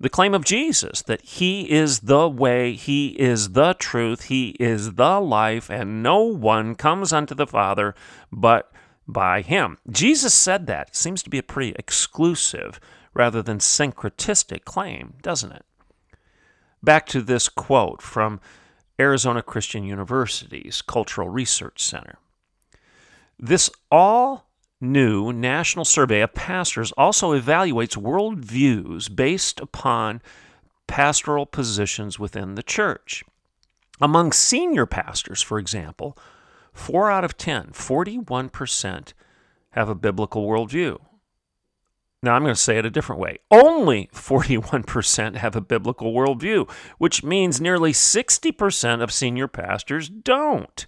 the 0.00 0.08
claim 0.08 0.32
of 0.32 0.46
Jesus 0.46 1.02
that 1.02 1.20
He 1.20 1.70
is 1.70 2.00
the 2.00 2.26
way, 2.26 2.72
He 2.72 3.08
is 3.20 3.50
the 3.50 3.74
truth, 3.74 4.24
He 4.24 4.56
is 4.58 4.94
the 4.94 5.20
life, 5.20 5.70
and 5.70 6.02
no 6.02 6.22
one 6.22 6.74
comes 6.74 7.12
unto 7.12 7.34
the 7.34 7.46
Father 7.46 7.94
but 8.32 8.72
by 9.06 9.42
Him. 9.42 9.76
Jesus 9.90 10.32
said 10.32 10.66
that. 10.66 10.88
It 10.88 10.96
seems 10.96 11.22
to 11.22 11.30
be 11.30 11.38
a 11.38 11.42
pretty 11.42 11.74
exclusive 11.78 12.80
rather 13.12 13.42
than 13.42 13.58
syncretistic 13.58 14.64
claim, 14.64 15.14
doesn't 15.20 15.52
it? 15.52 15.66
Back 16.82 17.04
to 17.08 17.20
this 17.20 17.50
quote 17.50 18.00
from 18.00 18.40
Arizona 19.00 19.42
Christian 19.42 19.82
University's 19.82 20.82
Cultural 20.82 21.30
Research 21.30 21.82
Center. 21.82 22.18
This 23.38 23.70
all 23.90 24.50
new 24.78 25.32
national 25.32 25.86
survey 25.86 26.20
of 26.20 26.34
pastors 26.34 26.92
also 26.92 27.32
evaluates 27.32 27.96
worldviews 27.96 29.14
based 29.14 29.58
upon 29.58 30.20
pastoral 30.86 31.46
positions 31.46 32.18
within 32.18 32.56
the 32.56 32.62
church. 32.62 33.24
Among 34.02 34.32
senior 34.32 34.84
pastors, 34.84 35.40
for 35.40 35.58
example, 35.58 36.16
4 36.74 37.10
out 37.10 37.24
of 37.24 37.38
10, 37.38 37.68
41%, 37.72 39.12
have 39.70 39.88
a 39.88 39.94
biblical 39.94 40.46
worldview. 40.46 40.98
Now, 42.22 42.34
I'm 42.34 42.42
going 42.42 42.54
to 42.54 42.60
say 42.60 42.76
it 42.76 42.84
a 42.84 42.90
different 42.90 43.20
way. 43.20 43.38
Only 43.50 44.10
41% 44.12 45.36
have 45.36 45.56
a 45.56 45.62
biblical 45.62 46.12
worldview, 46.12 46.70
which 46.98 47.24
means 47.24 47.62
nearly 47.62 47.92
60% 47.92 49.02
of 49.02 49.10
senior 49.10 49.48
pastors 49.48 50.10
don't. 50.10 50.86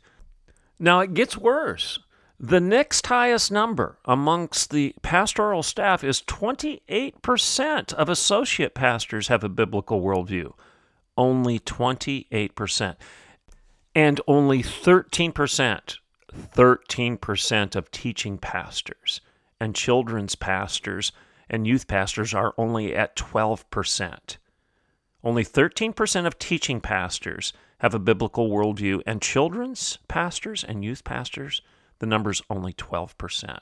Now, 0.78 1.00
it 1.00 1.14
gets 1.14 1.38
worse. 1.38 1.98
The 2.38 2.60
next 2.60 3.06
highest 3.06 3.50
number 3.50 3.98
amongst 4.04 4.70
the 4.72 4.94
pastoral 5.00 5.62
staff 5.62 6.04
is 6.04 6.20
28% 6.22 7.92
of 7.94 8.08
associate 8.10 8.74
pastors 8.74 9.28
have 9.28 9.42
a 9.42 9.48
biblical 9.48 10.02
worldview. 10.02 10.52
Only 11.16 11.60
28%. 11.60 12.96
And 13.94 14.20
only 14.26 14.62
13%, 14.62 15.98
13% 16.54 17.76
of 17.76 17.90
teaching 17.90 18.38
pastors 18.38 19.20
and 19.62 19.76
children's 19.76 20.34
pastors 20.34 21.12
and 21.48 21.66
youth 21.66 21.86
pastors 21.86 22.34
are 22.34 22.52
only 22.58 22.96
at 22.96 23.14
12%. 23.14 24.36
Only 25.22 25.44
13% 25.44 26.26
of 26.26 26.38
teaching 26.38 26.80
pastors 26.80 27.52
have 27.78 27.94
a 27.94 28.00
biblical 28.00 28.50
worldview, 28.50 29.02
and 29.06 29.22
children's 29.22 29.98
pastors 30.08 30.64
and 30.64 30.84
youth 30.84 31.04
pastors 31.04 31.62
the 32.00 32.06
number's 32.06 32.42
only 32.50 32.72
12%. 32.72 33.58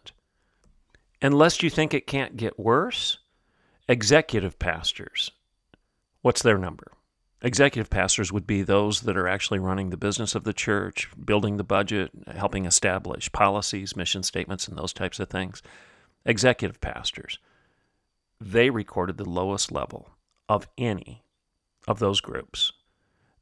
And 1.20 1.34
lest 1.34 1.62
you 1.62 1.68
think 1.68 1.92
it 1.92 2.06
can't 2.06 2.38
get 2.38 2.58
worse, 2.58 3.18
executive 3.86 4.58
pastors, 4.58 5.30
what's 6.22 6.42
their 6.42 6.56
number? 6.56 6.92
Executive 7.42 7.88
pastors 7.88 8.30
would 8.30 8.46
be 8.46 8.62
those 8.62 9.00
that 9.02 9.16
are 9.16 9.28
actually 9.28 9.58
running 9.58 9.90
the 9.90 9.96
business 9.96 10.34
of 10.34 10.44
the 10.44 10.52
church, 10.52 11.08
building 11.22 11.56
the 11.56 11.64
budget, 11.64 12.10
helping 12.34 12.66
establish 12.66 13.32
policies, 13.32 13.96
mission 13.96 14.22
statements, 14.22 14.68
and 14.68 14.76
those 14.76 14.92
types 14.92 15.18
of 15.18 15.30
things. 15.30 15.62
Executive 16.24 16.80
pastors, 16.80 17.38
they 18.40 18.70
recorded 18.70 19.16
the 19.16 19.28
lowest 19.28 19.72
level 19.72 20.10
of 20.48 20.68
any 20.76 21.22
of 21.88 21.98
those 21.98 22.20
groups. 22.20 22.72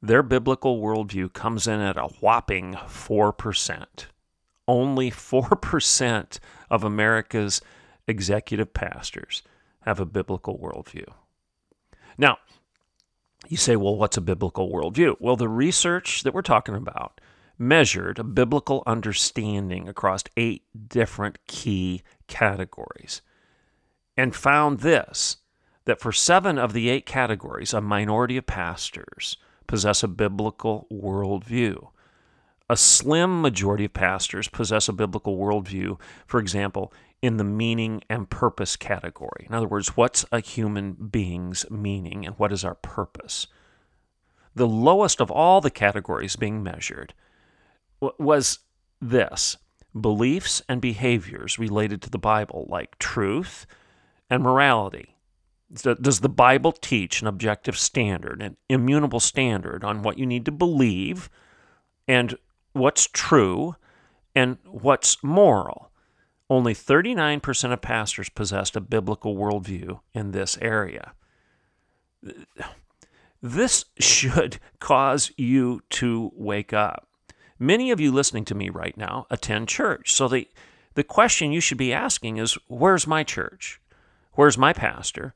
Their 0.00 0.22
biblical 0.22 0.80
worldview 0.80 1.32
comes 1.32 1.66
in 1.66 1.80
at 1.80 1.96
a 1.96 2.08
whopping 2.20 2.74
4% 2.74 4.06
only 4.68 5.10
4% 5.10 6.38
of 6.70 6.84
America's 6.84 7.60
executive 8.06 8.72
pastors 8.72 9.42
have 9.80 9.98
a 9.98 10.06
biblical 10.06 10.58
worldview. 10.58 11.10
Now, 12.18 12.36
you 13.48 13.56
say, 13.56 13.76
well, 13.76 13.96
what's 13.96 14.16
a 14.16 14.20
biblical 14.20 14.70
worldview? 14.70 15.16
Well, 15.18 15.36
the 15.36 15.48
research 15.48 16.22
that 16.22 16.34
we're 16.34 16.42
talking 16.42 16.74
about 16.74 17.20
measured 17.58 18.18
a 18.18 18.24
biblical 18.24 18.82
understanding 18.86 19.88
across 19.88 20.22
eight 20.36 20.62
different 20.88 21.38
key 21.46 22.02
categories 22.28 23.22
and 24.16 24.34
found 24.34 24.80
this 24.80 25.38
that 25.84 26.00
for 26.00 26.12
seven 26.12 26.58
of 26.58 26.74
the 26.74 26.90
eight 26.90 27.06
categories, 27.06 27.72
a 27.72 27.80
minority 27.80 28.36
of 28.36 28.46
pastors 28.46 29.38
possess 29.66 30.02
a 30.02 30.08
biblical 30.08 30.86
worldview. 30.92 31.88
A 32.68 32.76
slim 32.76 33.40
majority 33.40 33.86
of 33.86 33.94
pastors 33.94 34.48
possess 34.48 34.88
a 34.88 34.92
biblical 34.92 35.38
worldview, 35.38 35.98
for 36.26 36.38
example, 36.40 36.92
in 37.22 37.38
the 37.38 37.44
meaning 37.44 38.02
and 38.10 38.28
purpose 38.28 38.76
category. 38.76 39.46
In 39.48 39.54
other 39.54 39.66
words, 39.66 39.96
what's 39.96 40.26
a 40.30 40.40
human 40.40 40.92
being's 40.92 41.64
meaning 41.70 42.26
and 42.26 42.38
what 42.38 42.52
is 42.52 42.64
our 42.64 42.74
purpose? 42.74 43.46
The 44.54 44.68
lowest 44.68 45.20
of 45.20 45.30
all 45.30 45.60
the 45.60 45.70
categories 45.70 46.36
being 46.36 46.62
measured 46.62 47.14
was 48.00 48.58
this 49.00 49.56
beliefs 49.98 50.62
and 50.68 50.80
behaviors 50.80 51.58
related 51.58 52.02
to 52.02 52.10
the 52.10 52.18
Bible, 52.18 52.66
like 52.68 52.98
truth 52.98 53.66
and 54.30 54.42
morality. 54.42 55.16
Does 55.72 56.20
the 56.20 56.28
Bible 56.28 56.72
teach 56.72 57.20
an 57.20 57.26
objective 57.26 57.76
standard, 57.76 58.40
an 58.40 58.56
immutable 58.68 59.20
standard 59.20 59.84
on 59.84 60.02
what 60.02 60.18
you 60.18 60.24
need 60.24 60.46
to 60.46 60.52
believe 60.52 61.28
and 62.06 62.36
what's 62.72 63.06
true 63.06 63.76
and 64.34 64.56
what's 64.64 65.22
moral. 65.22 65.90
Only 66.50 66.74
39% 66.74 67.72
of 67.72 67.80
pastors 67.82 68.28
possessed 68.30 68.76
a 68.76 68.80
biblical 68.80 69.36
worldview 69.36 70.00
in 70.14 70.30
this 70.30 70.56
area. 70.62 71.12
This 73.42 73.84
should 73.98 74.58
cause 74.80 75.30
you 75.36 75.82
to 75.90 76.32
wake 76.34 76.72
up. 76.72 77.07
Many 77.58 77.90
of 77.90 78.00
you 78.00 78.12
listening 78.12 78.44
to 78.46 78.54
me 78.54 78.70
right 78.70 78.96
now 78.96 79.26
attend 79.30 79.68
church. 79.68 80.12
So 80.12 80.28
the, 80.28 80.48
the 80.94 81.04
question 81.04 81.52
you 81.52 81.60
should 81.60 81.78
be 81.78 81.92
asking 81.92 82.36
is 82.36 82.58
where's 82.68 83.06
my 83.06 83.24
church? 83.24 83.80
Where's 84.34 84.58
my 84.58 84.72
pastor? 84.72 85.34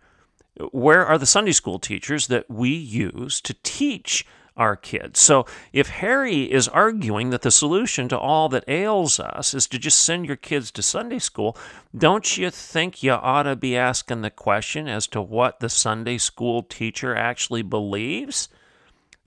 Where 0.71 1.05
are 1.05 1.19
the 1.19 1.27
Sunday 1.27 1.53
school 1.53 1.79
teachers 1.79 2.29
that 2.29 2.49
we 2.51 2.71
use 2.71 3.41
to 3.41 3.55
teach 3.63 4.25
our 4.57 4.77
kids. 4.77 5.21
So 5.21 5.47
if 5.73 5.89
Harry 5.89 6.51
is 6.51 6.69
arguing 6.69 7.31
that 7.31 7.43
the 7.43 7.51
solution 7.51 8.09
to 8.09 8.19
all 8.19 8.49
that 8.51 8.69
ails 8.69 9.19
us 9.19 9.55
is 9.55 9.67
to 9.69 9.79
just 9.79 10.01
send 10.03 10.27
your 10.27 10.37
kids 10.37 10.71
to 10.73 10.83
Sunday 10.83 11.19
school, 11.19 11.57
don't 11.97 12.37
you 12.37 12.51
think 12.51 13.03
you 13.03 13.13
ought 13.13 13.45
to 13.45 13.57
be 13.57 13.77
asking 13.77 14.23
the 14.23 14.31
question 14.31 14.89
as 14.89 15.07
to 15.09 15.23
what 15.23 15.61
the 15.61 15.69
Sunday 15.69 16.19
school 16.19 16.63
teacher 16.63 17.17
actually 17.17 17.63
believes? 17.63 18.49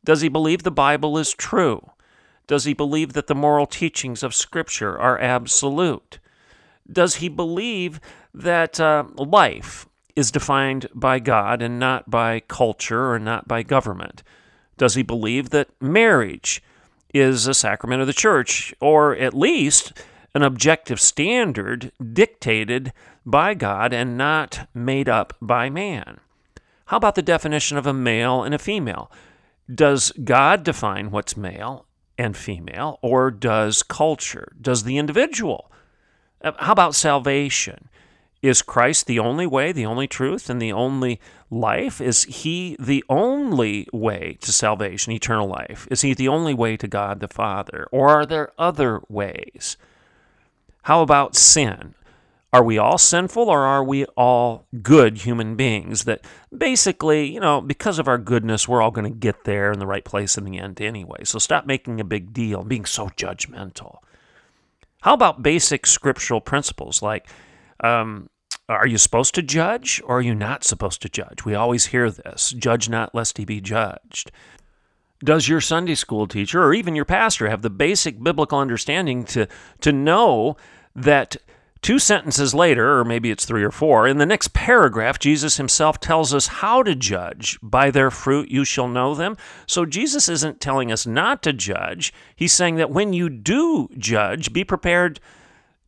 Does 0.03 0.21
he 0.21 0.29
believe 0.29 0.63
the 0.63 0.71
Bible 0.71 1.17
is 1.17 1.33
true? 1.33 1.89
Does 2.47 2.65
he 2.65 2.73
believe 2.73 3.13
that 3.13 3.27
the 3.27 3.35
moral 3.35 3.65
teachings 3.65 4.23
of 4.23 4.35
Scripture 4.35 4.97
are 4.97 5.19
absolute? 5.19 6.19
Does 6.91 7.15
he 7.15 7.29
believe 7.29 7.99
that 8.33 8.79
uh, 8.79 9.05
life 9.17 9.87
is 10.15 10.31
defined 10.31 10.87
by 10.93 11.19
God 11.19 11.61
and 11.61 11.79
not 11.79 12.09
by 12.09 12.41
culture 12.41 13.11
or 13.11 13.19
not 13.19 13.47
by 13.47 13.63
government? 13.63 14.23
Does 14.77 14.95
he 14.95 15.03
believe 15.03 15.49
that 15.49 15.69
marriage 15.81 16.61
is 17.13 17.47
a 17.47 17.53
sacrament 17.53 18.01
of 18.01 18.07
the 18.07 18.13
church, 18.13 18.73
or 18.79 19.15
at 19.15 19.33
least 19.33 19.93
an 20.33 20.43
objective 20.43 20.99
standard 20.99 21.91
dictated 22.13 22.91
by 23.25 23.53
God 23.53 23.93
and 23.93 24.17
not 24.17 24.67
made 24.73 25.09
up 25.09 25.33
by 25.41 25.69
man? 25.69 26.19
How 26.87 26.97
about 26.97 27.15
the 27.15 27.21
definition 27.21 27.77
of 27.77 27.87
a 27.87 27.93
male 27.93 28.43
and 28.43 28.53
a 28.53 28.59
female? 28.59 29.11
Does 29.73 30.11
God 30.23 30.63
define 30.63 31.09
what's 31.09 31.35
male 31.35 31.85
and 32.17 32.35
female, 32.35 32.99
or 33.01 33.31
does 33.31 33.83
culture? 33.83 34.53
Does 34.61 34.83
the 34.83 34.97
individual? 34.97 35.71
Uh, 36.41 36.53
how 36.57 36.71
about 36.71 36.95
salvation? 36.95 37.89
Is 38.41 38.61
Christ 38.61 39.07
the 39.07 39.17
only 39.17 39.47
way, 39.47 39.71
the 39.71 39.87
only 39.87 40.07
truth, 40.07 40.49
and 40.49 40.61
the 40.61 40.71
only 40.71 41.19
life? 41.49 41.99
Is 41.99 42.23
he 42.23 42.77
the 42.79 43.03
only 43.09 43.87
way 43.91 44.37
to 44.41 44.51
salvation, 44.51 45.13
eternal 45.13 45.47
life? 45.47 45.87
Is 45.89 46.01
he 46.01 46.13
the 46.13 46.27
only 46.27 46.53
way 46.53 46.77
to 46.77 46.87
God 46.87 47.19
the 47.19 47.27
Father? 47.27 47.87
Or 47.91 48.09
are 48.09 48.25
there 48.25 48.51
other 48.59 49.01
ways? 49.09 49.77
How 50.83 51.01
about 51.01 51.35
sin? 51.35 51.95
Are 52.55 52.63
we 52.63 52.77
all 52.77 52.97
sinful 52.97 53.49
or 53.49 53.65
are 53.65 53.83
we 53.83 54.05
all 54.15 54.65
good 54.81 55.17
human 55.17 55.57
beings 55.57 56.05
that 56.05 56.21
basically, 56.57 57.25
you 57.25 57.41
know, 57.41 57.59
because 57.59 57.99
of 57.99 58.07
our 58.07 58.17
goodness, 58.17 58.65
we're 58.65 58.81
all 58.81 58.91
going 58.91 59.11
to 59.11 59.19
get 59.19 59.43
there 59.43 59.73
in 59.73 59.79
the 59.79 59.85
right 59.85 60.05
place 60.05 60.37
in 60.37 60.45
the 60.45 60.57
end 60.57 60.79
anyway? 60.79 61.25
So 61.25 61.37
stop 61.37 61.65
making 61.65 61.99
a 61.99 62.05
big 62.05 62.31
deal 62.31 62.61
and 62.61 62.69
being 62.69 62.85
so 62.85 63.07
judgmental. 63.07 63.97
How 65.01 65.13
about 65.13 65.43
basic 65.43 65.85
scriptural 65.85 66.39
principles 66.39 67.01
like 67.01 67.27
um, 67.81 68.29
are 68.69 68.87
you 68.87 68.99
supposed 68.99 69.35
to 69.35 69.41
judge 69.41 70.01
or 70.05 70.19
are 70.19 70.21
you 70.21 70.33
not 70.33 70.63
supposed 70.63 71.01
to 71.01 71.09
judge? 71.09 71.43
We 71.43 71.55
always 71.55 71.87
hear 71.87 72.09
this 72.09 72.51
judge 72.51 72.87
not 72.87 73.13
lest 73.13 73.37
he 73.37 73.43
be 73.43 73.59
judged. 73.59 74.31
Does 75.19 75.49
your 75.49 75.59
Sunday 75.59 75.95
school 75.95 76.25
teacher 76.25 76.63
or 76.63 76.73
even 76.73 76.95
your 76.95 77.03
pastor 77.03 77.49
have 77.49 77.63
the 77.63 77.69
basic 77.69 78.23
biblical 78.23 78.59
understanding 78.59 79.25
to, 79.25 79.45
to 79.81 79.91
know 79.91 80.55
that 80.95 81.35
two 81.85 81.99
sentences 81.99 82.55
later, 82.55 82.97
or 82.97 83.05
maybe 83.05 83.29
it's 83.29 83.45
three 83.45 83.63
or 83.63 83.69
four, 83.69 84.07
in 84.07 84.17
the 84.17 84.25
next 84.25 84.53
paragraph, 84.53 85.19
Jesus 85.19 85.57
himself 85.57 85.99
tells 85.99 86.33
us 86.33 86.47
how 86.47 86.81
to 86.81 86.95
judge. 86.95 87.59
By 87.61 87.91
their 87.91 88.09
fruit 88.09 88.49
you 88.49 88.65
shall 88.65 88.87
know 88.87 89.13
them. 89.13 89.37
So 89.67 89.85
Jesus 89.85 90.27
isn't 90.27 90.59
telling 90.59 90.91
us 90.91 91.05
not 91.05 91.43
to 91.43 91.53
judge. 91.53 92.11
He's 92.35 92.53
saying 92.53 92.77
that 92.77 92.89
when 92.89 93.13
you 93.13 93.29
do 93.29 93.87
judge, 93.99 94.51
be 94.51 94.63
prepared 94.63 95.19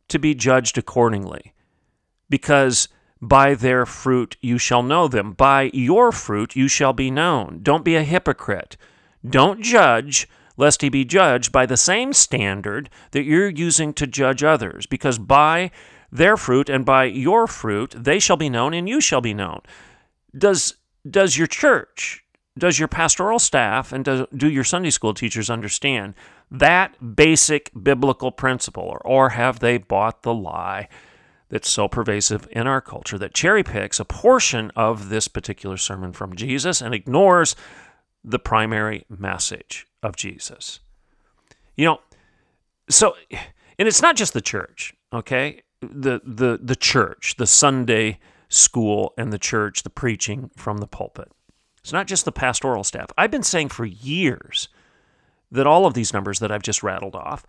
to 0.06 0.20
be 0.20 0.36
judged 0.36 0.78
accordingly 0.78 1.52
because 2.30 2.86
by 3.20 3.54
their 3.54 3.84
fruit 3.84 4.36
you 4.40 4.56
shall 4.56 4.84
know 4.84 5.08
them. 5.08 5.32
By 5.32 5.68
your 5.74 6.12
fruit 6.12 6.54
you 6.54 6.68
shall 6.68 6.92
be 6.92 7.10
known. 7.10 7.58
Don't 7.64 7.84
be 7.84 7.96
a 7.96 8.04
hypocrite. 8.04 8.76
Don't 9.28 9.62
judge, 9.62 10.28
lest 10.58 10.82
he 10.82 10.90
be 10.90 11.04
judged 11.06 11.50
by 11.50 11.64
the 11.64 11.76
same 11.78 12.12
standard 12.12 12.90
that 13.12 13.22
you're 13.22 13.48
using 13.48 13.94
to 13.94 14.06
judge 14.06 14.42
others, 14.42 14.84
because 14.84 15.18
by 15.18 15.70
their 16.12 16.36
fruit 16.36 16.68
and 16.68 16.84
by 16.84 17.04
your 17.04 17.46
fruit 17.46 17.94
they 17.96 18.18
shall 18.18 18.36
be 18.36 18.50
known 18.50 18.74
and 18.74 18.88
you 18.88 19.00
shall 19.00 19.22
be 19.22 19.32
known. 19.32 19.60
Does, 20.36 20.74
does 21.08 21.38
your 21.38 21.46
church, 21.46 22.24
does 22.58 22.78
your 22.78 22.88
pastoral 22.88 23.38
staff, 23.38 23.92
and 23.92 24.04
do 24.36 24.50
your 24.50 24.64
Sunday 24.64 24.90
school 24.90 25.14
teachers 25.14 25.48
understand 25.48 26.14
that 26.50 27.16
basic 27.16 27.70
biblical 27.80 28.32
principle, 28.32 28.82
or, 28.82 28.98
or 29.06 29.28
have 29.30 29.60
they 29.60 29.78
bought 29.78 30.22
the 30.22 30.34
lie? 30.34 30.88
that's 31.50 31.70
so 31.70 31.88
pervasive 31.88 32.46
in 32.52 32.66
our 32.66 32.82
culture 32.82 33.16
that 33.16 33.32
cherry 33.32 33.62
picks 33.62 33.98
a 33.98 34.04
portion 34.04 34.70
of 34.76 35.08
this 35.08 35.28
particular 35.28 35.78
sermon 35.78 36.12
from 36.12 36.36
Jesus 36.36 36.82
and 36.82 36.94
ignores 36.94 37.56
the 38.22 38.38
primary 38.38 39.06
message 39.08 39.87
of 40.02 40.16
Jesus. 40.16 40.80
You 41.76 41.86
know, 41.86 42.00
so 42.88 43.14
and 43.30 43.86
it's 43.86 44.02
not 44.02 44.16
just 44.16 44.32
the 44.32 44.40
church, 44.40 44.94
okay? 45.12 45.62
The 45.80 46.20
the 46.24 46.58
the 46.62 46.76
church, 46.76 47.36
the 47.38 47.46
Sunday 47.46 48.18
school 48.48 49.12
and 49.16 49.32
the 49.32 49.38
church, 49.38 49.82
the 49.82 49.90
preaching 49.90 50.50
from 50.56 50.78
the 50.78 50.86
pulpit. 50.86 51.30
It's 51.80 51.92
not 51.92 52.06
just 52.06 52.24
the 52.24 52.32
pastoral 52.32 52.84
staff. 52.84 53.10
I've 53.16 53.30
been 53.30 53.42
saying 53.42 53.68
for 53.68 53.84
years 53.84 54.68
that 55.50 55.66
all 55.66 55.86
of 55.86 55.94
these 55.94 56.12
numbers 56.12 56.40
that 56.40 56.50
I've 56.50 56.62
just 56.62 56.82
rattled 56.82 57.14
off 57.14 57.46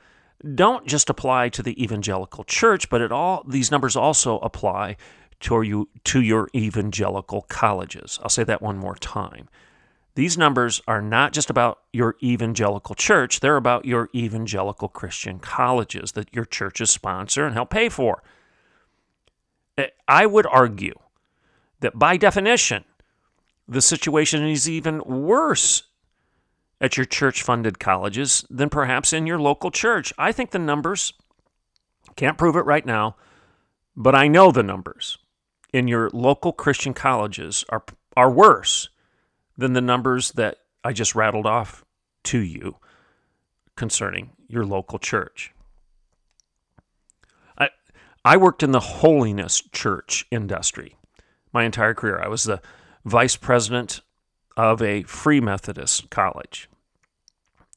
don't 0.55 0.87
just 0.87 1.09
apply 1.09 1.49
to 1.49 1.63
the 1.63 1.81
evangelical 1.81 2.43
church, 2.45 2.89
but 2.89 3.01
it 3.01 3.11
all 3.11 3.43
these 3.47 3.71
numbers 3.71 3.95
also 3.95 4.39
apply 4.39 4.95
to 5.41 5.61
you 5.61 5.89
to 6.05 6.21
your 6.21 6.49
evangelical 6.55 7.41
colleges. 7.43 8.19
I'll 8.21 8.29
say 8.29 8.43
that 8.43 8.61
one 8.61 8.77
more 8.77 8.95
time. 8.95 9.49
These 10.19 10.37
numbers 10.37 10.81
are 10.85 11.01
not 11.01 11.31
just 11.31 11.49
about 11.49 11.79
your 11.93 12.17
evangelical 12.21 12.93
church, 12.93 13.39
they're 13.39 13.55
about 13.55 13.85
your 13.85 14.09
evangelical 14.13 14.89
Christian 14.89 15.39
colleges 15.39 16.11
that 16.11 16.35
your 16.35 16.43
churches 16.43 16.89
sponsor 16.89 17.45
and 17.45 17.53
help 17.53 17.69
pay 17.69 17.87
for. 17.87 18.21
Eh, 19.77 19.87
I 20.09 20.25
would 20.25 20.45
argue 20.45 20.95
that 21.79 21.97
by 21.97 22.17
definition, 22.17 22.83
the 23.65 23.81
situation 23.81 24.45
is 24.45 24.67
even 24.69 25.01
worse 25.05 25.83
at 26.81 26.97
your 26.97 27.05
church 27.05 27.41
funded 27.41 27.79
colleges 27.79 28.43
than 28.49 28.67
perhaps 28.67 29.13
in 29.13 29.25
your 29.25 29.39
local 29.39 29.71
church. 29.71 30.11
I 30.17 30.33
think 30.33 30.51
the 30.51 30.59
numbers, 30.59 31.13
can't 32.17 32.37
prove 32.37 32.57
it 32.57 32.65
right 32.65 32.85
now, 32.85 33.15
but 33.95 34.15
I 34.15 34.27
know 34.27 34.51
the 34.51 34.63
numbers 34.63 35.17
in 35.71 35.87
your 35.87 36.09
local 36.11 36.51
Christian 36.51 36.93
colleges 36.93 37.63
are, 37.69 37.85
are 38.17 38.29
worse 38.29 38.89
than 39.59 39.73
the 39.73 39.81
numbers 39.81 40.31
that 40.31 40.57
I 40.83 40.93
just 40.93 41.15
rattled 41.15 41.45
off 41.45 41.83
to 42.25 42.39
you 42.39 42.77
concerning 43.75 44.31
your 44.47 44.65
local 44.65 44.99
church. 44.99 45.53
I, 47.57 47.69
I 48.23 48.37
worked 48.37 48.63
in 48.63 48.71
the 48.71 48.79
holiness 48.79 49.61
church 49.71 50.25
industry 50.31 50.95
my 51.51 51.63
entire 51.63 51.93
career. 51.93 52.21
I 52.23 52.27
was 52.27 52.43
the 52.43 52.61
vice 53.05 53.35
president 53.35 54.01
of 54.55 54.81
a 54.81 55.03
Free 55.03 55.41
Methodist 55.41 56.09
college. 56.09 56.69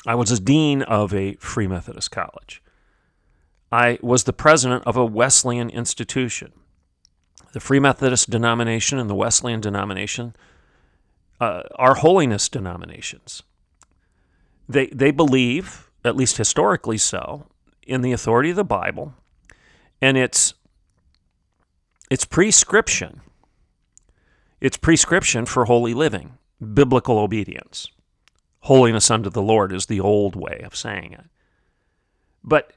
I 0.07 0.15
was 0.15 0.31
a 0.31 0.41
dean 0.41 0.83
of 0.83 1.15
a 1.15 1.35
Free 1.35 1.67
Methodist 1.67 2.11
college. 2.11 2.63
I 3.71 3.99
was 4.03 4.25
the 4.25 4.33
president 4.33 4.85
of 4.87 4.97
a 4.97 5.07
Wesleyan 5.07 5.71
institution. 5.71 6.53
The 7.53 7.61
Free 7.61 7.81
Methodist 7.81 8.31
denomination 8.31 8.99
and 8.99 9.09
the 9.09 9.15
Wesleyan 9.15 9.61
denomination 9.61 10.35
uh, 11.43 11.65
are 11.75 11.95
holiness 11.95 12.49
denominations. 12.49 13.43
They, 14.69 14.87
they 14.87 15.11
believe, 15.11 15.91
at 16.05 16.15
least 16.15 16.37
historically 16.37 16.99
so, 16.99 17.49
in 17.85 18.01
the 18.03 18.13
authority 18.13 18.51
of 18.51 18.57
the 18.57 18.65
Bible 18.65 19.15
and 20.01 20.17
its, 20.17 20.55
its 22.13 22.25
prescription. 22.25 23.23
Its 24.61 24.77
prescription 24.77 25.45
for 25.45 25.65
holy 25.65 25.95
living, 25.95 26.39
biblical 26.75 27.19
obedience. 27.19 27.89
Holiness 28.61 29.11
unto 29.11 29.29
the 29.29 29.43
Lord 29.43 29.73
is 29.73 29.87
the 29.87 29.99
old 29.99 30.37
way 30.37 30.63
of 30.65 30.77
saying 30.77 31.13
it. 31.13 31.25
But 32.45 32.75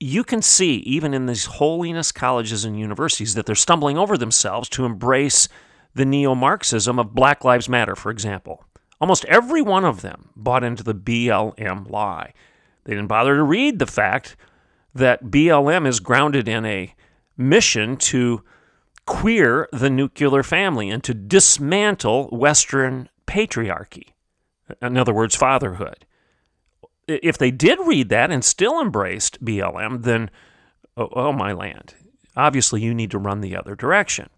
you 0.00 0.24
can 0.24 0.40
see, 0.40 0.76
even 0.76 1.12
in 1.12 1.26
these 1.26 1.44
holiness 1.44 2.10
colleges 2.10 2.64
and 2.64 2.80
universities, 2.80 3.34
that 3.34 3.44
they're 3.44 3.54
stumbling 3.54 3.98
over 3.98 4.16
themselves 4.16 4.70
to 4.70 4.86
embrace 4.86 5.46
the 5.94 6.04
neo 6.04 6.34
Marxism 6.34 6.98
of 6.98 7.14
Black 7.14 7.44
Lives 7.44 7.68
Matter, 7.68 7.96
for 7.96 8.10
example. 8.10 8.64
Almost 9.00 9.24
every 9.26 9.62
one 9.62 9.84
of 9.84 10.02
them 10.02 10.30
bought 10.34 10.64
into 10.64 10.82
the 10.82 10.94
BLM 10.94 11.90
lie. 11.90 12.32
They 12.84 12.94
didn't 12.94 13.08
bother 13.08 13.36
to 13.36 13.42
read 13.42 13.78
the 13.78 13.86
fact 13.86 14.36
that 14.94 15.24
BLM 15.24 15.86
is 15.86 16.00
grounded 16.00 16.48
in 16.48 16.64
a 16.64 16.94
mission 17.36 17.96
to 17.96 18.42
queer 19.06 19.68
the 19.72 19.88
nuclear 19.88 20.42
family 20.42 20.90
and 20.90 21.02
to 21.04 21.14
dismantle 21.14 22.28
Western 22.28 23.08
patriarchy. 23.26 24.08
In 24.82 24.96
other 24.96 25.14
words, 25.14 25.34
fatherhood. 25.34 26.04
If 27.06 27.38
they 27.38 27.50
did 27.50 27.78
read 27.86 28.10
that 28.10 28.30
and 28.30 28.44
still 28.44 28.80
embraced 28.80 29.42
BLM, 29.42 30.02
then, 30.02 30.30
oh, 30.96 31.08
oh 31.12 31.32
my 31.32 31.52
land, 31.52 31.94
obviously 32.36 32.82
you 32.82 32.92
need 32.92 33.10
to 33.12 33.18
run 33.18 33.40
the 33.40 33.56
other 33.56 33.74
direction. 33.74 34.28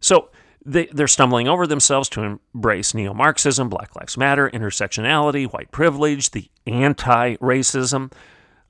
So 0.00 0.28
they, 0.64 0.86
they're 0.86 1.08
stumbling 1.08 1.48
over 1.48 1.66
themselves 1.66 2.08
to 2.10 2.22
embrace 2.22 2.94
neo 2.94 3.12
Marxism, 3.12 3.68
Black 3.68 3.94
Lives 3.96 4.16
Matter, 4.16 4.48
intersectionality, 4.50 5.50
white 5.52 5.70
privilege, 5.72 6.30
the 6.30 6.48
anti 6.66 7.36
racism 7.36 8.12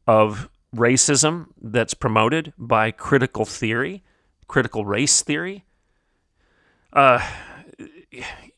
of 0.06 0.48
racism 0.74 1.46
that's 1.60 1.94
promoted 1.94 2.52
by 2.56 2.90
critical 2.90 3.44
theory, 3.44 4.02
critical 4.48 4.84
race 4.84 5.22
theory. 5.22 5.64
Uh, 6.92 7.26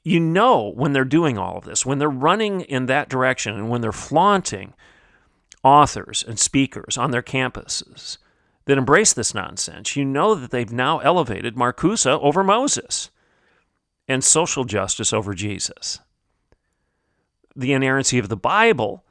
you 0.03 0.21
know 0.21 0.73
when 0.75 0.93
they're 0.93 1.05
doing 1.05 1.39
all 1.39 1.57
of 1.57 1.65
this, 1.65 1.85
when 1.87 1.99
they're 1.99 2.11
running 2.11 2.61
in 2.63 2.87
that 2.87 3.09
direction, 3.09 3.55
and 3.55 3.69
when 3.69 3.81
they're 3.81 3.93
flaunting 3.93 4.75
authors 5.63 6.23
and 6.27 6.39
speakers 6.39 6.99
on 6.99 7.11
their 7.11 7.23
campuses 7.23 8.19
that 8.67 8.79
embrace 8.79 9.13
this 9.13 9.35
nonsense, 9.35 9.97
you 9.97 10.05
know 10.05 10.35
that 10.35 10.51
they've 10.51 10.73
now 10.73 10.99
elevated 10.99 11.55
Marcuse 11.55 12.07
over 12.07 12.45
Moses 12.45 13.11
and 14.09 14.23
social 14.23 14.65
justice 14.65 15.13
over 15.13 15.35
Jesus. 15.35 16.01
The 17.57 17.73
inerrancy 17.73 18.19
of 18.19 18.29
the 18.29 18.37
Bible 18.37 19.05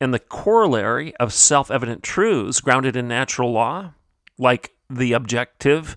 and 0.00 0.14
the 0.14 0.18
corollary 0.18 1.14
of 1.16 1.32
self 1.32 1.70
evident 1.70 2.02
truths 2.02 2.60
grounded 2.60 2.96
in 2.96 3.06
natural 3.06 3.52
law, 3.52 3.92
like 4.38 4.72
the 4.88 5.12
objective 5.12 5.96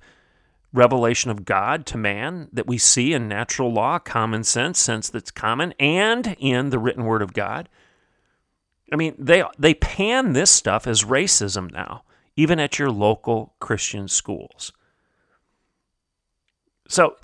revelation 0.73 1.29
of 1.31 1.45
God 1.45 1.85
to 1.85 1.97
man 1.97 2.49
that 2.51 2.67
we 2.67 2.77
see 2.77 3.13
in 3.13 3.27
natural 3.27 3.71
law, 3.71 3.99
common 3.99 4.43
sense, 4.43 4.79
sense 4.79 5.09
that's 5.09 5.31
common, 5.31 5.73
and 5.79 6.35
in 6.39 6.71
the 6.71 6.79
written 6.79 7.05
word 7.05 7.21
of 7.21 7.33
God. 7.33 7.69
I 8.91 8.95
mean, 8.95 9.15
they, 9.17 9.43
they 9.57 9.75
pan 9.75 10.33
this 10.33 10.51
stuff 10.51 10.85
as 10.85 11.03
racism 11.03 11.71
now, 11.71 12.03
even 12.35 12.59
at 12.59 12.77
your 12.79 12.91
local 12.91 13.53
Christian 13.59 14.07
schools. 14.07 14.73
So 16.87 17.15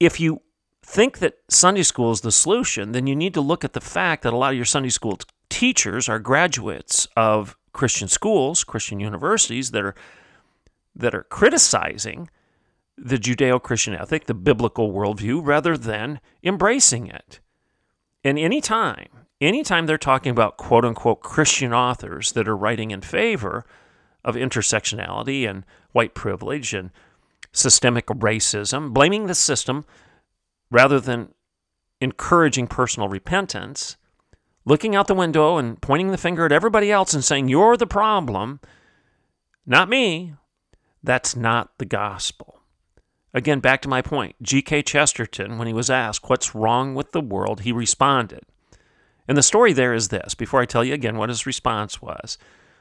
if 0.00 0.20
you 0.20 0.42
think 0.82 1.18
that 1.18 1.38
Sunday 1.48 1.82
school 1.82 2.12
is 2.12 2.20
the 2.20 2.32
solution, 2.32 2.92
then 2.92 3.06
you 3.06 3.16
need 3.16 3.34
to 3.34 3.40
look 3.40 3.64
at 3.64 3.72
the 3.72 3.80
fact 3.80 4.22
that 4.22 4.32
a 4.32 4.36
lot 4.36 4.52
of 4.52 4.56
your 4.56 4.64
Sunday 4.64 4.88
school 4.88 5.18
teachers 5.48 6.08
are 6.08 6.18
graduates 6.18 7.08
of 7.16 7.56
Christian 7.72 8.08
schools, 8.08 8.64
Christian 8.64 9.00
universities 9.00 9.70
that 9.72 9.82
are 9.82 9.94
that 10.94 11.14
are 11.14 11.24
criticizing 11.24 12.30
the 12.96 13.18
Judeo-Christian 13.18 13.94
ethic, 13.94 14.24
the 14.24 14.32
biblical 14.32 14.90
worldview, 14.90 15.44
rather 15.44 15.76
than 15.76 16.20
embracing 16.42 17.06
it. 17.06 17.40
And 18.24 18.38
anytime, 18.38 19.08
anytime 19.38 19.84
they're 19.84 19.98
talking 19.98 20.30
about 20.30 20.56
quote 20.56 20.84
unquote 20.84 21.20
Christian 21.20 21.74
authors 21.74 22.32
that 22.32 22.48
are 22.48 22.56
writing 22.56 22.92
in 22.92 23.02
favor 23.02 23.66
of 24.24 24.34
intersectionality 24.34 25.48
and 25.48 25.64
white 25.92 26.14
privilege 26.14 26.72
and 26.72 26.90
systemic 27.52 28.06
racism, 28.06 28.92
blaming 28.92 29.26
the 29.26 29.34
system 29.34 29.84
rather 30.70 31.00
than 31.00 31.34
encouraging 32.00 32.66
personal 32.66 33.08
repentance, 33.08 33.96
looking 34.64 34.94
out 34.94 35.06
the 35.06 35.14
window 35.14 35.56
and 35.56 35.80
pointing 35.80 36.10
the 36.10 36.18
finger 36.18 36.44
at 36.44 36.52
everybody 36.52 36.90
else 36.90 37.14
and 37.14 37.24
saying, 37.24 37.48
You're 37.48 37.76
the 37.76 37.86
problem, 37.86 38.60
not 39.64 39.88
me. 39.88 40.34
That's 41.02 41.36
not 41.36 41.78
the 41.78 41.84
gospel. 41.84 42.60
Again, 43.32 43.60
back 43.60 43.82
to 43.82 43.88
my 43.88 44.02
point 44.02 44.36
G.K. 44.42 44.82
Chesterton, 44.82 45.58
when 45.58 45.66
he 45.66 45.72
was 45.72 45.90
asked, 45.90 46.28
What's 46.28 46.54
wrong 46.54 46.94
with 46.94 47.12
the 47.12 47.20
world? 47.20 47.60
he 47.60 47.72
responded. 47.72 48.42
And 49.28 49.36
the 49.36 49.42
story 49.42 49.72
there 49.72 49.92
is 49.92 50.08
this 50.08 50.34
before 50.34 50.60
I 50.60 50.66
tell 50.66 50.84
you 50.84 50.94
again 50.94 51.16
what 51.16 51.28
his 51.28 51.46
response 51.46 52.00
was. 52.00 52.38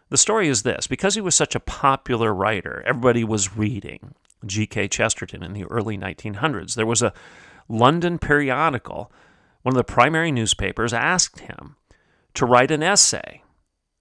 The 0.10 0.18
story 0.18 0.48
is 0.48 0.64
this 0.64 0.86
because 0.86 1.16
he 1.16 1.22
was 1.22 1.36
such 1.36 1.56
a 1.56 1.60
popular 1.60 2.34
writer, 2.34 2.84
everybody 2.86 3.24
was 3.24 3.58
reading. 3.58 4.14
G.K. 4.46 4.88
Chesterton 4.88 5.44
in 5.44 5.54
the 5.54 5.66
early 5.66 5.98
1900s. 5.98 6.76
There 6.76 6.86
was 6.86 7.02
a 7.02 7.14
London 7.68 8.20
periodical, 8.20 9.12
one 9.64 9.74
of 9.74 9.78
the 9.78 9.84
primary 9.84 10.32
newspapers 10.32 10.94
asked 10.94 11.40
him 11.40 11.76
to 12.36 12.46
write 12.46 12.70
an 12.70 12.84
essay. 12.84 13.42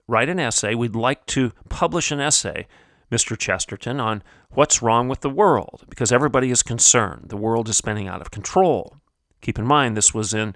Write 0.07 0.29
an 0.29 0.39
essay. 0.39 0.75
We'd 0.75 0.95
like 0.95 1.25
to 1.27 1.53
publish 1.71 2.11
an 2.11 2.21
essay, 2.21 2.67
Mr. 3.11 3.39
Chesterton, 3.39 3.99
on 3.99 4.23
what's 4.51 4.83
wrong 4.83 5.09
with 5.09 5.21
the 5.21 5.31
world, 5.31 5.85
because 5.89 6.13
everybody 6.13 6.51
is 6.51 6.63
concerned. 6.63 7.31
The 7.31 7.39
world 7.39 7.71
is 7.71 7.79
spinning 7.79 8.09
out 8.09 8.21
of 8.21 8.31
control. 8.31 8.97
Keep 9.41 9.59
in 9.59 9.67
mind, 9.67 9.97
this 9.97 10.13
was 10.13 10.35
in 10.35 10.55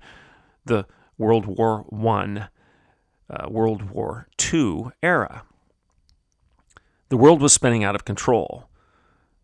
the 0.66 0.84
World 1.16 1.46
War 1.46 1.86
I, 1.90 2.48
uh, 3.30 3.48
World 3.48 3.90
War 3.90 4.28
II 4.52 4.88
era. 5.02 5.44
The 7.08 7.16
world 7.16 7.40
was 7.40 7.54
spinning 7.54 7.84
out 7.84 7.94
of 7.94 8.04
control. 8.04 8.67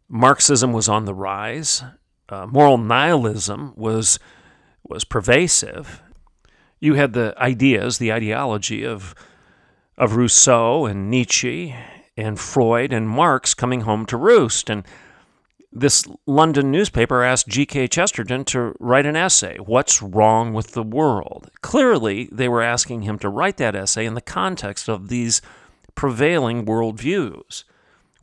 Marxism 0.08 0.72
was 0.72 0.88
on 0.88 1.04
the 1.04 1.14
rise. 1.14 1.82
Uh, 2.28 2.46
moral 2.46 2.78
nihilism 2.78 3.72
was 3.76 4.18
was 4.82 5.04
pervasive. 5.04 6.02
You 6.78 6.94
had 6.94 7.14
the 7.14 7.34
ideas, 7.38 7.98
the 7.98 8.12
ideology 8.12 8.84
of 8.84 9.14
of 9.96 10.16
Rousseau 10.16 10.86
and 10.86 11.10
Nietzsche 11.10 11.74
and 12.16 12.38
Freud 12.38 12.92
and 12.92 13.08
Marx 13.08 13.54
coming 13.54 13.82
home 13.82 14.06
to 14.06 14.16
roost. 14.16 14.70
And 14.70 14.86
this 15.72 16.06
London 16.26 16.70
newspaper 16.70 17.22
asked 17.22 17.48
G.K. 17.48 17.88
Chesterton 17.88 18.44
to 18.46 18.74
write 18.78 19.06
an 19.06 19.16
essay, 19.16 19.56
What's 19.58 20.00
Wrong 20.00 20.52
with 20.52 20.72
the 20.72 20.82
World? 20.82 21.50
Clearly, 21.62 22.28
they 22.30 22.48
were 22.48 22.62
asking 22.62 23.02
him 23.02 23.18
to 23.20 23.28
write 23.28 23.56
that 23.56 23.74
essay 23.74 24.06
in 24.06 24.14
the 24.14 24.20
context 24.20 24.88
of 24.88 25.08
these 25.08 25.42
prevailing 25.94 26.64
worldviews. 26.64 27.64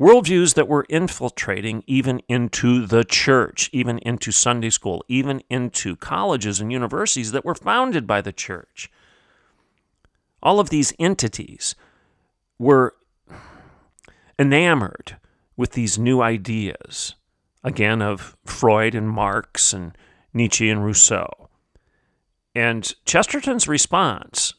Worldviews 0.02 0.56
that 0.56 0.68
were 0.68 0.88
infiltrating 0.90 1.84
even 1.86 2.24
into 2.28 2.88
the 2.88 3.04
church, 3.04 3.70
even 3.72 4.00
into 4.00 4.32
Sunday 4.32 4.72
school, 4.72 5.06
even 5.08 5.44
into 5.48 5.96
colleges 5.96 6.60
and 6.60 6.72
universities 6.72 7.32
that 7.34 7.46
were 7.46 7.54
founded 7.54 8.08
by 8.08 8.20
the 8.20 8.34
church. 8.34 8.90
All 10.42 10.60
of 10.60 10.72
these 10.72 10.92
entities 10.98 11.76
were 12.58 12.96
enamored 14.40 15.18
with 15.56 15.74
these 15.74 16.00
new 16.00 16.20
ideas, 16.20 17.14
again, 17.64 18.02
of 18.02 18.36
Freud 18.44 18.96
and 18.96 19.08
Marx 19.08 19.72
and 19.72 19.96
Nietzsche 20.34 20.72
and 20.72 20.84
Rousseau. 20.84 21.48
And 22.56 22.92
Chesterton's 23.06 23.68
response 23.68 24.56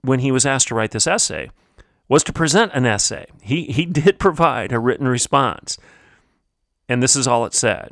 when 0.00 0.18
he 0.18 0.32
was 0.32 0.44
asked 0.44 0.66
to 0.68 0.74
write 0.74 0.90
this 0.90 1.06
essay 1.06 1.50
was 2.08 2.22
to 2.24 2.32
present 2.32 2.72
an 2.74 2.86
essay. 2.86 3.26
He, 3.42 3.64
he 3.64 3.84
did 3.86 4.18
provide 4.18 4.72
a 4.72 4.78
written 4.78 5.08
response. 5.08 5.78
And 6.88 7.02
this 7.02 7.16
is 7.16 7.26
all 7.26 7.44
it 7.44 7.54
said. 7.54 7.90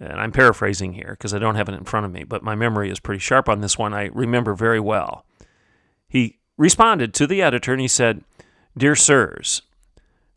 And 0.00 0.20
I'm 0.20 0.32
paraphrasing 0.32 0.92
here 0.92 1.10
because 1.10 1.34
I 1.34 1.38
don't 1.38 1.56
have 1.56 1.68
it 1.68 1.74
in 1.74 1.84
front 1.84 2.06
of 2.06 2.12
me, 2.12 2.22
but 2.22 2.42
my 2.42 2.54
memory 2.54 2.90
is 2.90 3.00
pretty 3.00 3.18
sharp 3.18 3.48
on 3.48 3.60
this 3.60 3.76
one. 3.76 3.92
I 3.92 4.10
remember 4.12 4.54
very 4.54 4.78
well. 4.78 5.24
He 6.08 6.38
responded 6.56 7.14
to 7.14 7.26
the 7.26 7.42
editor 7.42 7.72
and 7.72 7.80
he 7.80 7.88
said, 7.88 8.22
Dear 8.76 8.94
sirs, 8.94 9.62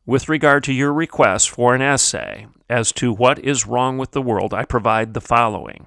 with 0.05 0.29
regard 0.29 0.63
to 0.63 0.73
your 0.73 0.91
request 0.91 1.49
for 1.49 1.75
an 1.75 1.81
essay 1.81 2.47
as 2.69 2.91
to 2.93 3.13
what 3.13 3.37
is 3.39 3.67
wrong 3.67 3.97
with 3.99 4.11
the 4.11 4.21
world, 4.21 4.53
I 4.53 4.65
provide 4.65 5.13
the 5.13 5.21
following 5.21 5.85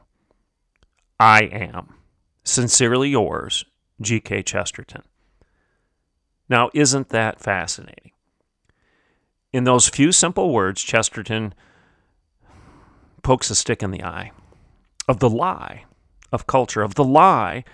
I 1.18 1.42
am. 1.44 1.94
Sincerely 2.44 3.08
yours, 3.08 3.64
G.K. 4.00 4.42
Chesterton. 4.42 5.02
Now, 6.48 6.70
isn't 6.74 7.08
that 7.10 7.40
fascinating? 7.40 8.12
In 9.52 9.64
those 9.64 9.88
few 9.88 10.12
simple 10.12 10.52
words, 10.52 10.82
Chesterton 10.82 11.54
pokes 13.22 13.50
a 13.50 13.54
stick 13.54 13.82
in 13.82 13.90
the 13.90 14.02
eye 14.02 14.32
of 15.08 15.20
the 15.20 15.30
lie 15.30 15.84
of 16.32 16.46
culture, 16.46 16.82
of 16.82 16.94
the 16.94 17.04
lie 17.04 17.64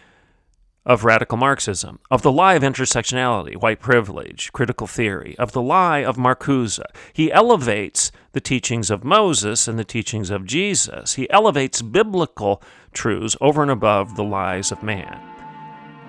of 0.87 1.05
radical 1.05 1.37
Marxism, 1.37 1.99
of 2.11 2.23
the 2.23 2.33
lie 2.33 2.55
of 2.55 2.63
intersectionality, 2.63 3.57
white 3.57 3.81
privilege, 3.81 4.53
critical 4.53 4.87
theory, 4.87 5.37
of 5.39 5.53
the 5.53 5.63
lie 5.63 5.99
of 5.99 6.17
Marcuse. 6.17 6.81
He 7.13 7.31
elevates 7.33 8.11
the 8.33 8.41
teachings 8.41 8.91
of 8.91 9.05
Moses 9.05 9.69
and 9.69 9.79
the 9.79 9.85
teachings 9.85 10.31
of 10.31 10.47
Jesus. 10.47 11.15
He 11.15 11.31
elevates 11.31 11.83
biblical 11.83 12.63
truths 12.93 13.37
over 13.41 13.63
and 13.63 13.71
above 13.71 14.17
the 14.17 14.25
lies 14.25 14.73
of 14.73 14.83
man. 14.83 15.21